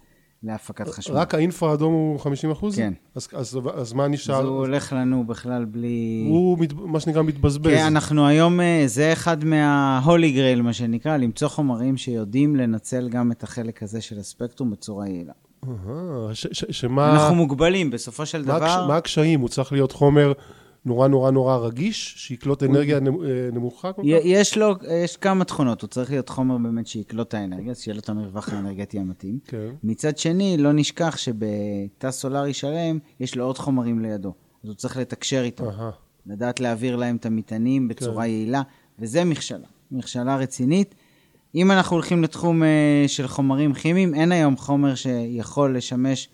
להפקת 0.44 0.88
חשמל. 0.88 1.16
רק 1.16 1.34
האינפרה 1.34 1.70
האדום 1.70 1.92
הוא 1.92 2.20
50 2.20 2.50
אחוז? 2.50 2.76
כן. 2.76 2.92
אז, 3.14 3.28
אז, 3.32 3.58
אז 3.74 3.92
מה 3.92 4.04
אז 4.04 4.10
נשאר? 4.10 4.46
הוא 4.46 4.58
הולך 4.58 4.92
לנו 4.92 5.26
בכלל 5.26 5.64
בלי... 5.64 6.26
הוא 6.28 6.58
מת, 6.58 6.72
מה 6.72 7.00
שנקרא 7.00 7.22
מתבזבז. 7.22 7.70
כן, 7.70 7.84
אנחנו 7.86 8.26
היום, 8.26 8.60
אה, 8.60 8.82
זה 8.86 9.12
אחד 9.12 9.44
מה-holy 9.44 10.36
grail, 10.36 10.62
מה 10.62 10.72
שנקרא, 10.72 11.16
למצוא 11.16 11.48
חומרים 11.48 11.96
שיודעים 11.96 12.56
לנצל 12.56 13.08
גם 13.08 13.32
את 13.32 13.42
החלק 13.42 13.82
הזה 13.82 14.00
של 14.00 14.18
הספקטרום 14.18 14.70
בצורה 14.70 15.08
יעילה. 15.08 15.32
שמה... 16.70 17.12
אנחנו 17.12 17.34
מוגבלים, 17.34 17.90
בסופו 17.90 18.26
של 18.26 18.44
מה, 18.46 18.56
הקש, 18.56 18.72
דבר, 18.74 18.86
מה 18.86 18.96
הקשיים? 18.96 19.40
הוא 19.40 19.48
צריך 19.48 19.72
להיות 19.72 19.92
חומר 19.92 20.32
נורא 20.86 21.08
נורא 21.08 21.30
נורא 21.30 21.56
רגיש, 21.56 22.14
שיקלוט 22.16 22.62
אנרגיה 22.62 22.96
אה, 22.96 23.00
נמוכה 23.52 23.92
כל 23.92 24.02
כך? 24.02 24.08
יש 24.24 24.58
לו, 24.58 24.74
יש 25.04 25.16
כמה 25.16 25.44
תכונות, 25.44 25.82
הוא 25.82 25.88
צריך 25.88 26.10
להיות 26.10 26.28
חומר 26.28 26.58
באמת 26.58 26.86
שיקלוט 26.86 27.28
את 27.28 27.34
האנרגיה, 27.34 27.70
אז 27.70 27.80
שיהיה 27.80 27.94
לו 27.94 28.00
את 28.00 28.08
המרווח 28.08 28.48
האנרגטי 28.48 28.98
המתאים. 28.98 29.38
כן. 29.44 29.70
מצד 29.82 30.18
שני, 30.18 30.56
לא 30.58 30.72
נשכח 30.72 31.16
שבתא 31.16 32.10
סולארי 32.10 32.54
שלם, 32.54 32.98
יש 33.20 33.36
לו 33.36 33.44
עוד 33.44 33.58
חומרים 33.58 34.00
לידו. 34.00 34.34
אז 34.64 34.68
הוא 34.68 34.76
צריך 34.76 34.96
לתקשר 34.96 35.44
אהה, 35.60 35.90
לדעת 36.26 36.60
להעביר 36.60 36.96
להם 36.96 37.16
את 37.16 37.26
המטענים 37.26 37.88
בצורה 37.88 38.24
כן. 38.24 38.30
יעילה, 38.30 38.62
וזה 38.98 39.24
מכשלה, 39.24 39.66
מכשלה 39.90 40.36
רצינית. 40.36 40.94
אם 41.54 41.70
אנחנו 41.70 41.96
הולכים 41.96 42.22
לתחום 42.22 42.62
אה, 42.62 43.04
של 43.06 43.26
חומרים 43.26 43.72
כימיים, 43.72 44.14
אין 44.14 44.32
היום 44.32 44.56
חומר 44.56 44.94
שיכול 44.94 45.76
לשמש 45.76 46.28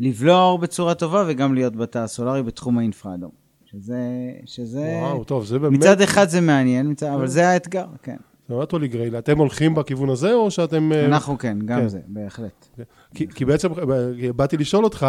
לבלוע 0.00 0.42
אור 0.42 0.58
בצורה 0.58 0.94
טובה 0.94 1.24
וגם 1.28 1.54
להיות 1.54 1.76
בתא 1.76 1.98
הסולארי 1.98 2.42
בתחום 2.42 2.78
האינפרה-אדום. 2.78 3.39
שזה, 3.72 3.98
שזה... 4.44 4.98
וואו, 5.02 5.24
טוב, 5.24 5.44
זה 5.44 5.58
באמת... 5.58 5.78
מצד 5.78 6.00
אחד 6.00 6.28
זה 6.28 6.40
מעניין, 6.40 6.90
מצד, 6.90 7.06
אבל 7.06 7.26
זה 7.26 7.48
האתגר, 7.48 7.86
כן. 8.02 8.16
זה 8.48 8.54
באמת 8.54 8.72
הולי 8.72 8.88
גרייל. 8.88 9.18
אתם 9.18 9.38
הולכים 9.38 9.74
בכיוון 9.74 10.08
הזה, 10.10 10.32
או 10.34 10.50
שאתם... 10.50 10.92
אה, 10.92 11.06
אנחנו 11.06 11.38
כן, 11.38 11.58
גם 11.64 11.80
כן. 11.80 11.88
זה, 11.88 12.00
בהחלט. 12.06 12.68
כי, 13.14 13.28
כי 13.28 13.44
בעצם 13.44 13.68
אה, 13.72 14.32
באתי 14.36 14.56
לשאול 14.56 14.84
אותך, 14.84 15.06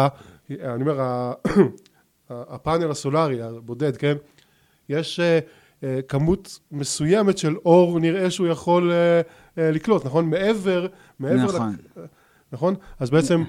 אני 0.50 0.82
אומר, 0.82 1.00
הפאנל 2.30 2.90
הסולארי 2.90 3.42
הבודד, 3.42 3.96
כן? 3.96 4.14
יש 4.88 5.20
אה, 5.20 5.38
אה, 5.84 6.00
כמות 6.08 6.58
מסוימת 6.72 7.38
של 7.38 7.56
אור, 7.64 8.00
נראה 8.00 8.30
שהוא 8.30 8.46
יכול 8.46 8.92
אה, 8.92 9.20
אה, 9.58 9.70
לקלוט, 9.70 10.06
נכון? 10.06 10.30
מעבר, 10.30 10.86
מעבר... 11.18 11.44
נכון. 11.44 11.76
לק- 11.96 12.06
נכון? 12.52 12.74
אז 13.00 13.10
בעצם 13.10 13.40
אה, 13.40 13.44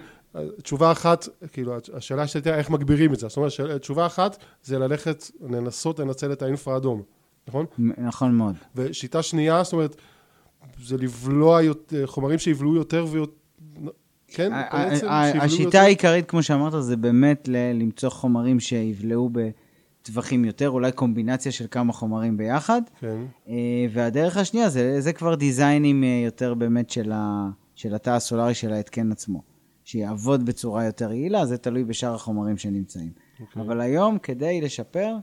תשובה 0.61 0.91
אחת, 0.91 1.27
כאילו, 1.51 1.73
השאלה 1.93 2.27
שהייתה 2.27 2.57
איך 2.57 2.69
מגבירים 2.69 3.13
את 3.13 3.19
זה. 3.19 3.27
זאת 3.27 3.37
אומרת, 3.37 3.51
תשובה 3.81 4.05
אחת 4.05 4.37
זה 4.63 4.79
ללכת, 4.79 5.31
לנסות 5.41 5.99
לנצל 5.99 6.31
את 6.31 6.41
האינפרה 6.41 6.77
אדום, 6.77 7.01
נכון? 7.47 7.65
נכון 7.97 8.35
מאוד. 8.35 8.55
ושיטה 8.75 9.21
שנייה, 9.21 9.63
זאת 9.63 9.73
אומרת, 9.73 9.95
זה 10.83 10.97
לבלוע 10.97 11.61
יותר, 11.61 12.07
חומרים 12.07 12.39
שיבלעו 12.39 12.75
יותר 12.75 13.05
ויותר, 13.09 13.33
כן? 14.27 14.51
בעצם, 14.71 14.95
שיבלעו 14.95 15.45
השיטה 15.45 15.63
יותר? 15.63 15.79
העיקרית, 15.79 16.29
כמו 16.29 16.43
שאמרת, 16.43 16.83
זה 16.83 16.97
באמת 16.97 17.49
למצוא 17.73 18.09
חומרים 18.09 18.59
שיבלעו 18.59 19.29
בטווחים 19.31 20.45
יותר, 20.45 20.69
אולי 20.69 20.91
קומבינציה 20.91 21.51
של 21.51 21.65
כמה 21.71 21.93
חומרים 21.93 22.37
ביחד. 22.37 22.81
כן, 22.99 23.17
אה, 23.47 23.85
והדרך 23.93 24.37
השנייה, 24.37 24.69
זה, 24.69 25.01
זה 25.01 25.13
כבר 25.13 25.35
דיזיינים 25.35 26.03
אה, 26.03 26.21
יותר 26.25 26.53
באמת 26.53 26.89
של, 26.89 27.11
ה, 27.11 27.49
של 27.75 27.95
התא 27.95 28.09
הסולארי 28.09 28.53
של 28.53 28.73
ההתקן 28.73 29.11
עצמו. 29.11 29.52
שיעבוד 29.83 30.45
בצורה 30.45 30.85
יותר 30.85 31.11
יעילה, 31.11 31.45
זה 31.45 31.57
תלוי 31.57 31.83
בשאר 31.83 32.15
החומרים 32.15 32.57
שנמצאים. 32.57 33.09
אוקיי. 33.41 33.61
אבל 33.61 33.81
היום, 33.81 34.17
כדי 34.17 34.61
לשפר, 34.61 35.15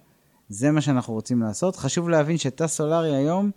זה 0.48 0.70
מה 0.70 0.80
שאנחנו 0.80 1.14
רוצים 1.14 1.42
לעשות. 1.42 1.76
חשוב 1.76 2.08
להבין 2.08 2.36
שתא 2.38 2.66
סולארי 2.66 3.16
היום, 3.16 3.50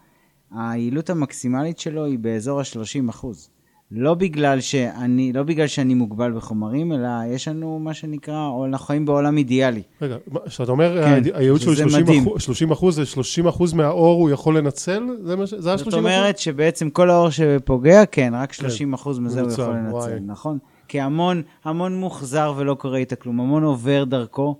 היעילות 0.57 1.09
המקסימלית 1.09 1.79
שלו 1.79 2.05
היא 2.05 2.19
באזור 2.19 2.59
ה-30 2.59 3.09
אחוז. 3.09 3.49
לא 3.91 4.13
בגלל 4.13 4.59
שאני, 4.59 5.33
לא 5.33 5.43
בגלל 5.43 5.67
שאני 5.67 5.93
מוגבל 5.93 6.31
בחומרים, 6.31 6.93
אלא 6.93 7.07
יש 7.27 7.47
לנו 7.47 7.79
מה 7.79 7.93
שנקרא, 7.93 8.47
או 8.47 8.65
אנחנו 8.65 8.85
חיים 8.85 9.05
בעולם 9.05 9.37
אידיאלי. 9.37 9.81
רגע, 10.01 10.15
כשאתה 10.45 10.71
אומר, 10.71 11.03
כן, 11.03 11.21
הייעוד 11.33 11.61
שלו 11.61 11.73
שזה 11.73 11.83
30 11.83 12.01
מדהים. 12.01 12.23
אחוז, 12.27 12.41
30 12.41 12.71
אחוז, 12.71 12.95
זה 12.95 13.05
30 13.05 13.47
אחוז 13.47 13.73
מהאור 13.73 14.21
הוא 14.21 14.29
יכול 14.29 14.57
לנצל? 14.57 15.03
זה 15.23 15.35
מה 15.35 15.47
ש- 15.47 15.53
זה 15.53 15.71
ה-30 15.71 15.77
זאת 15.77 15.87
אחוז? 15.87 15.93
אומרת 15.93 16.37
שבעצם 16.39 16.89
כל 16.89 17.09
האור 17.09 17.29
שפוגע, 17.29 18.05
כן, 18.05 18.33
רק 18.35 18.53
30 18.53 18.93
אחוז 18.93 19.19
מזה 19.19 19.39
הוא 19.41 19.47
מנוצל, 19.47 19.61
יכול 19.61 19.73
לנצל, 19.75 19.93
וואי. 19.95 20.19
נכון? 20.25 20.57
כי 20.93 21.01
המון, 21.01 21.41
המון 21.63 21.99
מוחזר 21.99 22.53
ולא 22.57 22.73
קורה 22.73 22.97
איתה 22.97 23.15
כלום, 23.15 23.39
המון 23.39 23.63
עובר 23.63 24.03
דרכו, 24.03 24.57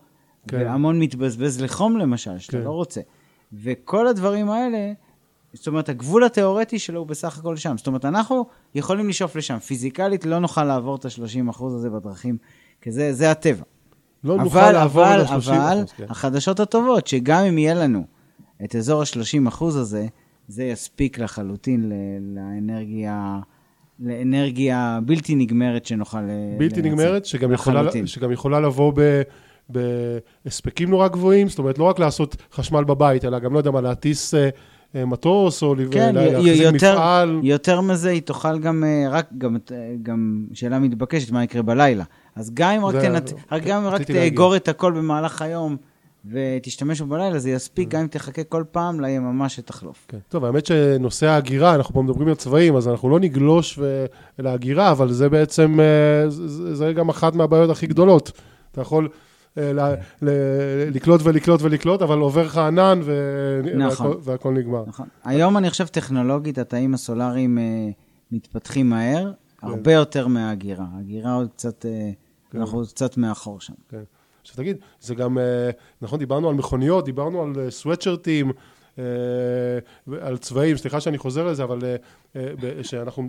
כן. 0.48 0.58
והמון 0.58 1.00
מתבזבז 1.00 1.62
לחום 1.62 1.98
למשל, 1.98 2.40
שאתה 2.40 2.58
כן. 2.58 2.64
לא 2.64 2.70
רוצה. 2.70 3.02
וכל 3.54 4.08
הדברים 4.08 4.50
האלה, 4.50 4.94
זאת 5.54 5.68
אומרת, 5.68 5.90
הגבול 5.90 6.24
התיאורטי 6.24 6.80
שלו 6.80 7.00
הוא 7.00 7.08
בסך 7.08 7.38
הכל 7.40 7.56
שם. 7.58 7.78
זאת 7.78 7.88
אומרת, 7.88 8.06
אנחנו 8.06 8.46
יכולים 8.76 9.10
לשאוף 9.10 9.36
לשם. 9.36 9.60
פיזיקלית 9.60 10.26
לא 10.26 10.40
נוכל 10.40 10.64
לעבור 10.64 10.96
את 10.96 11.06
ה-30 11.06 11.50
אחוז 11.50 11.74
הזה 11.74 11.90
בדרכים, 11.90 12.38
כי 12.82 12.92
זה, 12.92 13.14
זה 13.14 13.32
הטבע. 13.32 13.64
לא 14.24 14.38
נוכל 14.38 14.60
אבל, 14.60 14.72
לעבור 14.72 15.06
אבל, 15.06 15.22
את 15.22 15.30
ה-30 15.30 15.36
אבל, 15.52 15.78
אחוז, 15.80 15.92
כן. 15.92 16.06
החדשות 16.10 16.60
הטובות, 16.60 17.08
שגם 17.08 17.44
אם 17.44 17.58
יהיה 17.58 17.74
לנו 17.74 18.04
את 18.64 18.76
אזור 18.76 19.02
ה-30 19.02 19.48
אחוז 19.48 19.76
הזה, 19.76 20.08
זה 20.48 20.64
יספיק 20.64 21.20
לחלוטין 21.20 21.90
ל- 21.90 21.94
לאנרגיה, 22.36 23.40
לאנרגיה 24.00 25.00
בלתי 25.06 25.36
נגמרת 25.36 25.86
שנוכל 25.86 26.22
ל- 26.22 26.58
בלתי 26.58 26.82
לייצר. 26.82 26.96
נגמרת, 27.04 27.26
שגם 27.26 27.54
יכולה. 27.54 27.82
שגם 28.06 28.32
יכולה 28.32 28.60
לבוא 28.60 28.94
ב... 28.96 29.22
בהספקים 29.70 30.90
נורא 30.90 31.08
גבוהים, 31.08 31.50
זאת 31.50 31.60
אומרת, 31.60 31.78
לא 31.78 31.84
רק 31.84 32.00
לעשות 32.00 32.36
חשמל 32.54 32.84
בבית, 32.84 33.26
אלא 33.26 33.40
גם, 33.40 33.54
לא 33.54 33.58
יודע 33.58 33.72
מה, 33.72 33.82
להטיס 33.82 34.34
אה, 34.34 34.50
אה, 34.96 35.06
מטוס, 35.06 35.64
או 35.64 35.76
כן, 35.92 36.16
להחזיק 36.16 36.62
יותר, 36.62 36.94
מפעל. 36.94 37.40
יותר 37.44 37.82
מזה, 37.82 38.10
היא 38.10 38.22
תוכל 38.22 38.60
גם, 38.60 38.84
אה, 38.84 39.06
רק, 39.10 39.28
גם, 39.38 39.58
אה, 39.72 39.78
גם 40.04 40.46
שאלה 40.54 40.80
מתבקשת, 40.80 41.32
מה 41.32 41.44
יקרה 41.44 41.62
בלילה. 41.62 42.04
אז 42.36 42.52
גם 42.54 42.72
אם 42.72 42.86
רק, 42.86 42.96
תנת, 42.96 43.34
רק, 43.52 43.64
גם 43.64 43.84
אם 43.86 43.88
רק. 43.88 44.02
תאגור 44.02 44.56
את 44.56 44.68
הכל 44.68 44.92
במהלך 44.92 45.42
היום 45.42 45.78
ותשתמש 46.26 47.02
בו 47.02 47.08
בלילה, 47.08 47.40
זה 47.40 47.50
יספיק, 47.50 47.90
גם 47.90 48.02
אם 48.02 48.08
תחכה 48.08 48.44
כל 48.44 48.64
פעם 48.72 49.00
ליממה 49.00 49.50
שתחלוף. 49.50 50.06
כן. 50.08 50.18
טוב, 50.30 50.46
האמת 50.46 50.66
שנושא 50.66 51.28
ההגירה, 51.28 51.76
אנחנו 51.76 51.94
פה 51.94 52.02
מדברים 52.02 52.28
על 52.28 52.36
צבעים, 52.36 52.76
אז 52.76 52.88
אנחנו 52.88 53.10
לא 53.10 53.20
נגלוש 53.20 53.78
ו... 53.78 54.06
אל 54.40 54.48
ההגירה, 54.48 54.92
אבל 54.92 55.12
זה 55.12 55.30
בעצם, 55.30 55.80
אה, 55.80 56.30
זה, 56.30 56.76
זה 56.76 56.94
גם 56.94 57.10
אחת 57.10 57.36
מהבעיות 57.36 57.70
הכי 57.70 57.88
גדולות. 57.88 58.32
אתה 58.72 58.82
יכול 58.82 59.10
אה, 59.58 59.74
ל... 59.74 59.80
ל... 60.22 60.30
לקלוט 60.96 61.22
ולקלוט 61.24 61.62
ולקלוט, 61.62 62.02
אבל 62.02 62.20
עובר 62.20 62.46
לך 62.46 62.58
ענן 62.58 63.00
ו... 63.04 63.62
נכון. 63.76 64.08
והכל, 64.08 64.20
והכל 64.24 64.54
נגמר. 64.54 64.84
נכון. 64.88 65.08
היום 65.24 65.58
אני 65.58 65.70
חושב 65.70 65.86
טכנולוגית, 65.86 66.58
התאים 66.58 66.94
הסולאריים 66.94 67.58
אה, 67.58 67.90
מתפתחים 68.32 68.90
מהר, 68.90 69.32
הרבה 69.62 69.94
יותר 69.94 70.28
מההגירה. 70.28 70.86
ההגירה 70.96 71.34
עוד 71.34 71.50
קצת, 71.56 71.86
אה, 71.86 72.12
כן. 72.52 72.60
אנחנו 72.60 72.78
עוד 72.78 72.88
קצת 72.88 73.18
מאחור 73.18 73.62
שם. 73.62 73.74
כן. 73.90 74.04
עכשיו 74.44 74.58
תגיד, 74.58 74.78
זה 75.00 75.16
גם, 75.16 75.38
אה, 75.38 75.70
נכון, 76.02 76.20
דיברנו 76.20 76.50
על 76.50 76.56
מכוניות, 76.56 77.06
דיברנו 77.06 77.44
על 77.44 77.70
סוואטשרטים, 77.70 78.52
אה, 79.00 79.04
על 80.22 80.38
צבעים, 80.38 80.78
סליחה 80.78 81.02
שאני 81.02 81.18
חוזר 81.18 81.48
לזה, 81.48 81.64
אבל 81.64 81.80
אה, 81.84 81.96
אה, 82.36 82.84
שאנחנו, 82.84 83.28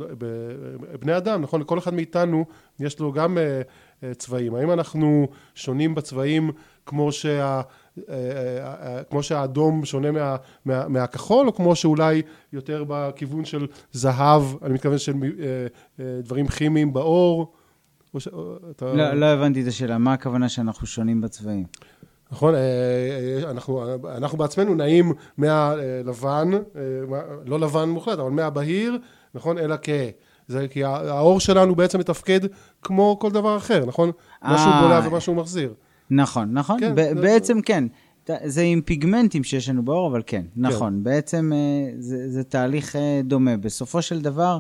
בני 1.01 1.17
אדם, 1.17 1.43
נכון, 1.43 1.61
לכל 1.61 1.79
אחד 1.79 1.95
מאיתנו 1.95 2.45
יש 2.81 3.01
לו 3.01 3.13
גם 3.13 3.39
אה, 3.39 3.63
אה, 4.03 4.15
צבעים. 4.15 4.55
האם 4.55 4.71
אנחנו 4.71 5.29
שונים 5.55 5.95
בצבעים 5.95 6.51
כמו 6.87 7.13
שה... 7.13 7.61
אה, 7.99 8.15
אה, 8.15 8.97
אה, 8.97 9.05
כמו 9.05 9.23
שהאדום 9.23 9.85
שונה 9.85 10.11
מה, 10.11 10.37
מה, 10.65 10.89
מהכחול, 10.89 11.47
או 11.47 11.55
כמו 11.55 11.77
שאולי 11.77 12.23
יותר 12.53 12.85
בכיוון 12.89 13.45
של 13.45 13.67
זהב, 13.93 14.43
אני 14.63 14.75
מתכוון 14.75 14.99
של 14.99 15.13
אה, 15.23 15.67
אה, 16.01 16.21
דברים 16.23 16.47
כימיים 16.47 16.93
באור, 16.93 17.41
או 17.41 17.53
ש... 18.21 18.29
אתה... 18.71 18.95
לא, 18.95 19.15
לא 19.15 19.27
הבנתי 19.27 19.63
את 19.63 19.67
השאלה, 19.67 19.99
מה 19.99 20.13
הכוונה 20.13 20.49
שאנחנו 20.49 20.87
שונים 20.87 21.21
בצבעים? 21.21 21.65
נכון, 22.33 22.55
אה, 22.55 22.61
אה, 22.61 23.51
אנחנו, 23.51 23.95
אנחנו 24.17 24.39
בעצמנו 24.39 24.75
נעים 24.75 25.13
מהלבן, 25.37 26.51
אה, 26.77 26.81
לא 27.47 27.61
לבן 27.61 27.89
מוחלט, 27.89 28.19
אבל 28.19 28.31
מהבהיר, 28.31 28.99
נכון, 29.35 29.59
אל 29.59 29.73
הכהה. 29.73 30.09
זה 30.49 30.69
כי 30.69 30.85
האור 30.85 31.41
שלנו 31.41 31.75
בעצם 31.75 31.99
מתפקד 31.99 32.41
כמו 32.83 33.19
כל 33.21 33.31
דבר 33.31 33.57
אחר, 33.57 33.87
נכון? 33.87 34.11
משהו 34.43 34.71
בולע 34.81 35.01
ומשהו 35.07 35.35
מחזיר. 35.35 35.75
נכון, 36.11 36.53
נכון, 36.53 36.81
כן, 36.81 36.95
ב- 36.95 37.01
זה... 37.01 37.15
בעצם 37.15 37.61
כן. 37.61 37.85
זה 38.45 38.63
עם 38.63 38.81
פיגמנטים 38.81 39.45
שיש 39.45 39.69
לנו 39.69 39.85
באור, 39.85 40.11
אבל 40.11 40.23
כן, 40.27 40.43
נכון. 40.57 40.93
כן. 40.93 41.03
בעצם 41.03 41.53
זה, 41.99 42.31
זה 42.31 42.45
תהליך 42.45 42.97
דומה. 43.25 43.57
בסופו 43.57 44.03
של 44.03 44.21
דבר, 44.21 44.59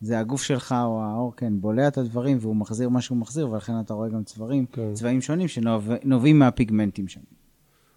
זה 0.00 0.18
הגוף 0.18 0.42
שלך 0.42 0.74
או 0.84 1.02
האור, 1.02 1.32
כן, 1.36 1.52
בולע 1.60 1.88
את 1.88 1.98
הדברים 1.98 2.38
והוא 2.40 2.56
מחזיר 2.56 2.88
מה 2.88 3.00
שהוא 3.00 3.18
מחזיר, 3.18 3.50
ולכן 3.50 3.72
אתה 3.80 3.94
רואה 3.94 4.08
גם 4.08 4.24
צבעים, 4.24 4.66
כן. 4.72 4.92
צבעים 4.94 5.20
שונים 5.20 5.48
שנובעים 5.48 6.38
מהפיגמנטים 6.38 7.08
שם. 7.08 7.20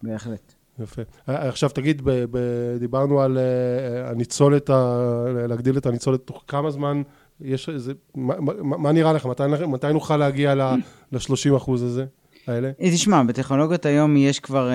בהחלט. 0.04 0.54
יפה. 0.80 1.02
אה, 1.30 1.48
עכשיו 1.48 1.70
תגיד, 1.70 2.02
ב- 2.02 2.26
ב- 2.32 2.78
דיברנו 2.80 3.22
על 3.22 3.38
uh, 3.38 4.10
הניצולת, 4.12 4.70
ה- 4.70 5.26
להגדיל 5.48 5.78
את 5.78 5.86
הניצולת, 5.86 6.22
תוך 6.28 6.44
כמה 6.48 6.72
זמן 6.72 7.02
יש 7.42 7.70
איזה, 7.70 7.94
מה, 8.16 8.40
מה, 8.40 8.78
מה 8.78 8.92
נראה 8.92 9.14
לך? 9.14 9.26
מתי, 9.26 9.44
מתי 9.68 9.94
נוכל 9.94 10.18
להגיע 10.18 10.56
ל-30 10.56 11.58
אחוז 11.58 11.84
הזה, 11.84 12.06
האלה? 12.48 12.72
אה, 12.82 12.92
תשמע, 12.92 13.24
בטכנולוגיות 13.24 13.86
היום 13.86 14.18
יש 14.18 14.40
כבר, 14.40 14.70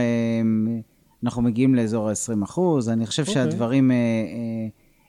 אנחנו 1.25 1.43
מגיעים 1.43 1.75
לאזור 1.75 2.09
ה-20 2.09 2.45
אחוז, 2.45 2.89
אני 2.89 3.07
חושב 3.07 3.23
okay. 3.23 3.29
אוקיי. 3.29 3.43
שהדברים... 3.45 3.91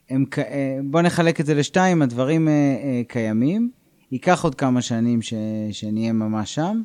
הם, 0.09 0.25
אה, 0.37 0.79
בוא 0.83 1.01
נחלק 1.01 1.39
את 1.39 1.45
זה 1.45 1.53
לשתיים, 1.53 2.01
הדברים 2.01 2.47
אה, 2.47 2.53
אה, 2.53 3.01
קיימים. 3.07 3.71
ייקח 4.11 4.43
עוד 4.43 4.55
כמה 4.55 4.81
שנים 4.81 5.21
ש, 5.21 5.33
שנהיה 5.71 6.13
ממש 6.13 6.55
שם, 6.55 6.81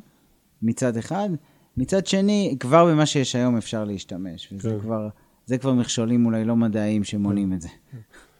מצד 0.61 0.97
אחד. 0.97 1.29
מצד 1.77 2.07
שני, 2.07 2.55
כבר 2.59 2.85
במה 2.85 3.05
שיש 3.05 3.35
היום 3.35 3.57
אפשר 3.57 3.83
להשתמש, 3.83 4.53
וזה 4.53 4.69
כן. 4.69 4.79
כבר, 4.79 5.07
זה 5.45 5.57
כבר 5.57 5.73
מכשולים 5.73 6.25
אולי 6.25 6.45
לא 6.45 6.55
מדעיים 6.55 7.03
שמונעים 7.03 7.49
כן. 7.49 7.55
את 7.55 7.61
זה. 7.61 7.69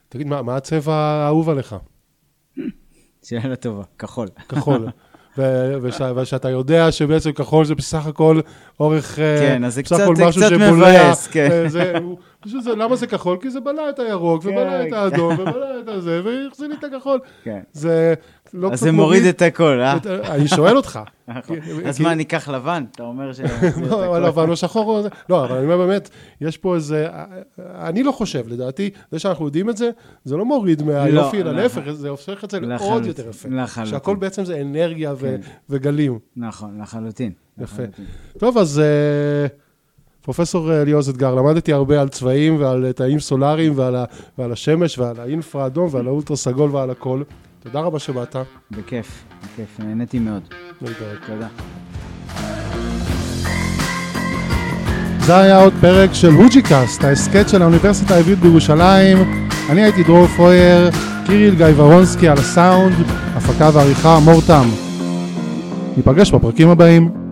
תגיד, 0.10 0.28
מה, 0.28 0.42
מה 0.42 0.56
הצבע 0.56 0.94
האהוב 0.94 1.50
עליך? 1.50 1.76
שאלה 3.24 3.56
טובה, 3.56 3.84
כחול. 4.00 4.28
כחול. 4.50 4.88
ושאתה 6.16 6.50
יודע 6.50 6.92
שבעצם 6.92 7.32
כחול 7.32 7.66
זה 7.66 7.76
בסך 7.76 8.06
הכל 8.06 8.40
אורך... 8.80 9.16
כן, 9.16 9.64
אז 9.64 9.74
זה 9.74 9.84
קצת, 9.84 9.98
זה 10.16 10.24
קצת 10.32 10.52
מבאס, 10.52 11.28
כן. 11.28 11.68
זה, 11.68 11.94
זה, 12.46 12.76
למה 12.76 12.96
זה 12.96 13.08
כחול? 13.08 13.38
כי 13.42 13.50
זה 13.50 13.60
בלע 13.60 13.90
את 13.90 14.00
הירוק, 14.00 14.44
כן, 14.44 14.50
ובלע 14.50 14.88
את 14.88 14.94
האדום, 14.94 15.34
ובלע 15.34 15.80
את 15.80 15.88
הזה, 15.88 16.22
והחזיר 16.24 16.68
לי 16.68 16.76
את 16.76 16.84
הכחול. 16.84 17.20
כן. 17.44 17.60
זה 17.72 18.14
לא 18.54 18.72
אז 18.72 18.80
זה 18.80 18.92
מוריד 18.92 19.24
את 19.24 19.42
הכל, 19.42 19.80
אה? 19.82 19.98
אני 20.30 20.48
שואל 20.48 20.78
אותך. 20.78 21.00
נכון. 21.28 21.58
אז 21.86 22.00
מה, 22.00 22.16
ניקח 22.16 22.50
לבן? 22.50 22.84
אתה 22.92 23.04
אומר 23.04 23.34
ש... 23.34 23.40
לא, 23.90 24.22
לבן 24.22 24.50
או 24.50 24.56
שחור 24.56 24.98
או 24.98 25.04
זה. 25.04 25.10
לא, 25.30 25.46
אבל 25.46 25.56
אני 25.56 25.66
אומר 25.66 25.78
באמת, 25.78 26.10
יש 26.42 26.58
פה 26.58 26.76
איזה... 26.76 27.08
אני 27.60 28.04
לא 28.04 28.12
חושב, 28.12 28.48
לדעתי, 28.48 28.90
זה 29.12 29.20
שאנחנו 29.20 29.46
יודעים 29.46 29.70
את 29.70 29.78
זה, 29.78 29.90
זה 30.24 30.38
לא 30.38 30.46
מוריד 30.46 30.84
מהיופי, 30.84 31.42
אלא 31.42 31.52
להפך, 31.52 31.92
זה 31.92 32.10
הופך 32.10 32.44
את 32.44 32.52
זה 32.52 32.60
לעוד 32.60 33.06
יותר 33.06 33.30
יפה. 33.30 33.50
לחלוטין. 33.52 33.92
שהכל 33.92 34.16
בעצם 34.16 34.46
זה 34.46 34.62
אנרגיה 34.62 35.14
כן. 35.22 35.42
וגלים. 35.70 36.20
נכון, 36.36 36.82
לחלוטין. 36.82 37.32
יפה. 37.58 37.84
טוב, 38.38 38.58
אז... 38.58 38.82
פרופסור 40.24 40.82
אליעוז 40.82 41.10
אתגר, 41.10 41.36
למדתי 41.36 41.74
הרבה 41.74 42.02
על 42.02 42.10
צבעים 42.10 42.56
ועל 42.60 42.92
תאים 42.96 43.20
סולאריים 43.20 43.74
ועל, 43.76 43.96
ועל 44.38 44.52
השמש 44.52 45.00
ועל 45.00 45.16
האינפרה 45.20 45.66
אדום 45.66 45.88
ועל 45.92 46.08
האולטרה 46.08 46.38
סגול 46.38 46.70
ועל 46.72 46.90
הכל. 46.90 47.22
תודה 47.64 47.80
רבה 47.80 48.00
שבאת. 48.00 48.36
בכיף, 48.72 49.24
בכיף, 49.44 49.80
נהניתי 49.80 50.20
מאוד. 50.20 50.42
תודה. 51.28 51.48
זה 55.20 55.38
היה 55.38 55.62
עוד 55.62 55.74
פרק 55.82 56.14
של 56.14 56.32
הוג'יקאסט, 56.32 57.04
ההסכת 57.04 57.50
של 57.50 57.62
האוניברסיטה 57.62 58.16
העברית 58.16 58.40
בירושלים. 58.40 59.18
אני 59.70 59.84
הייתי 59.84 60.04
דרור 60.04 60.28
פויר, 60.28 60.90
קיריל 61.26 61.56
גיא 61.56 61.66
ורונסקי 61.76 62.28
על 62.28 62.38
הסאונד, 62.38 62.94
הפקה 63.36 63.70
ועריכה 63.74 64.20
מור 64.20 64.42
תם. 64.48 64.66
ניפגש 65.98 66.32
בפרקים 66.32 66.70
הבאים. 66.70 67.23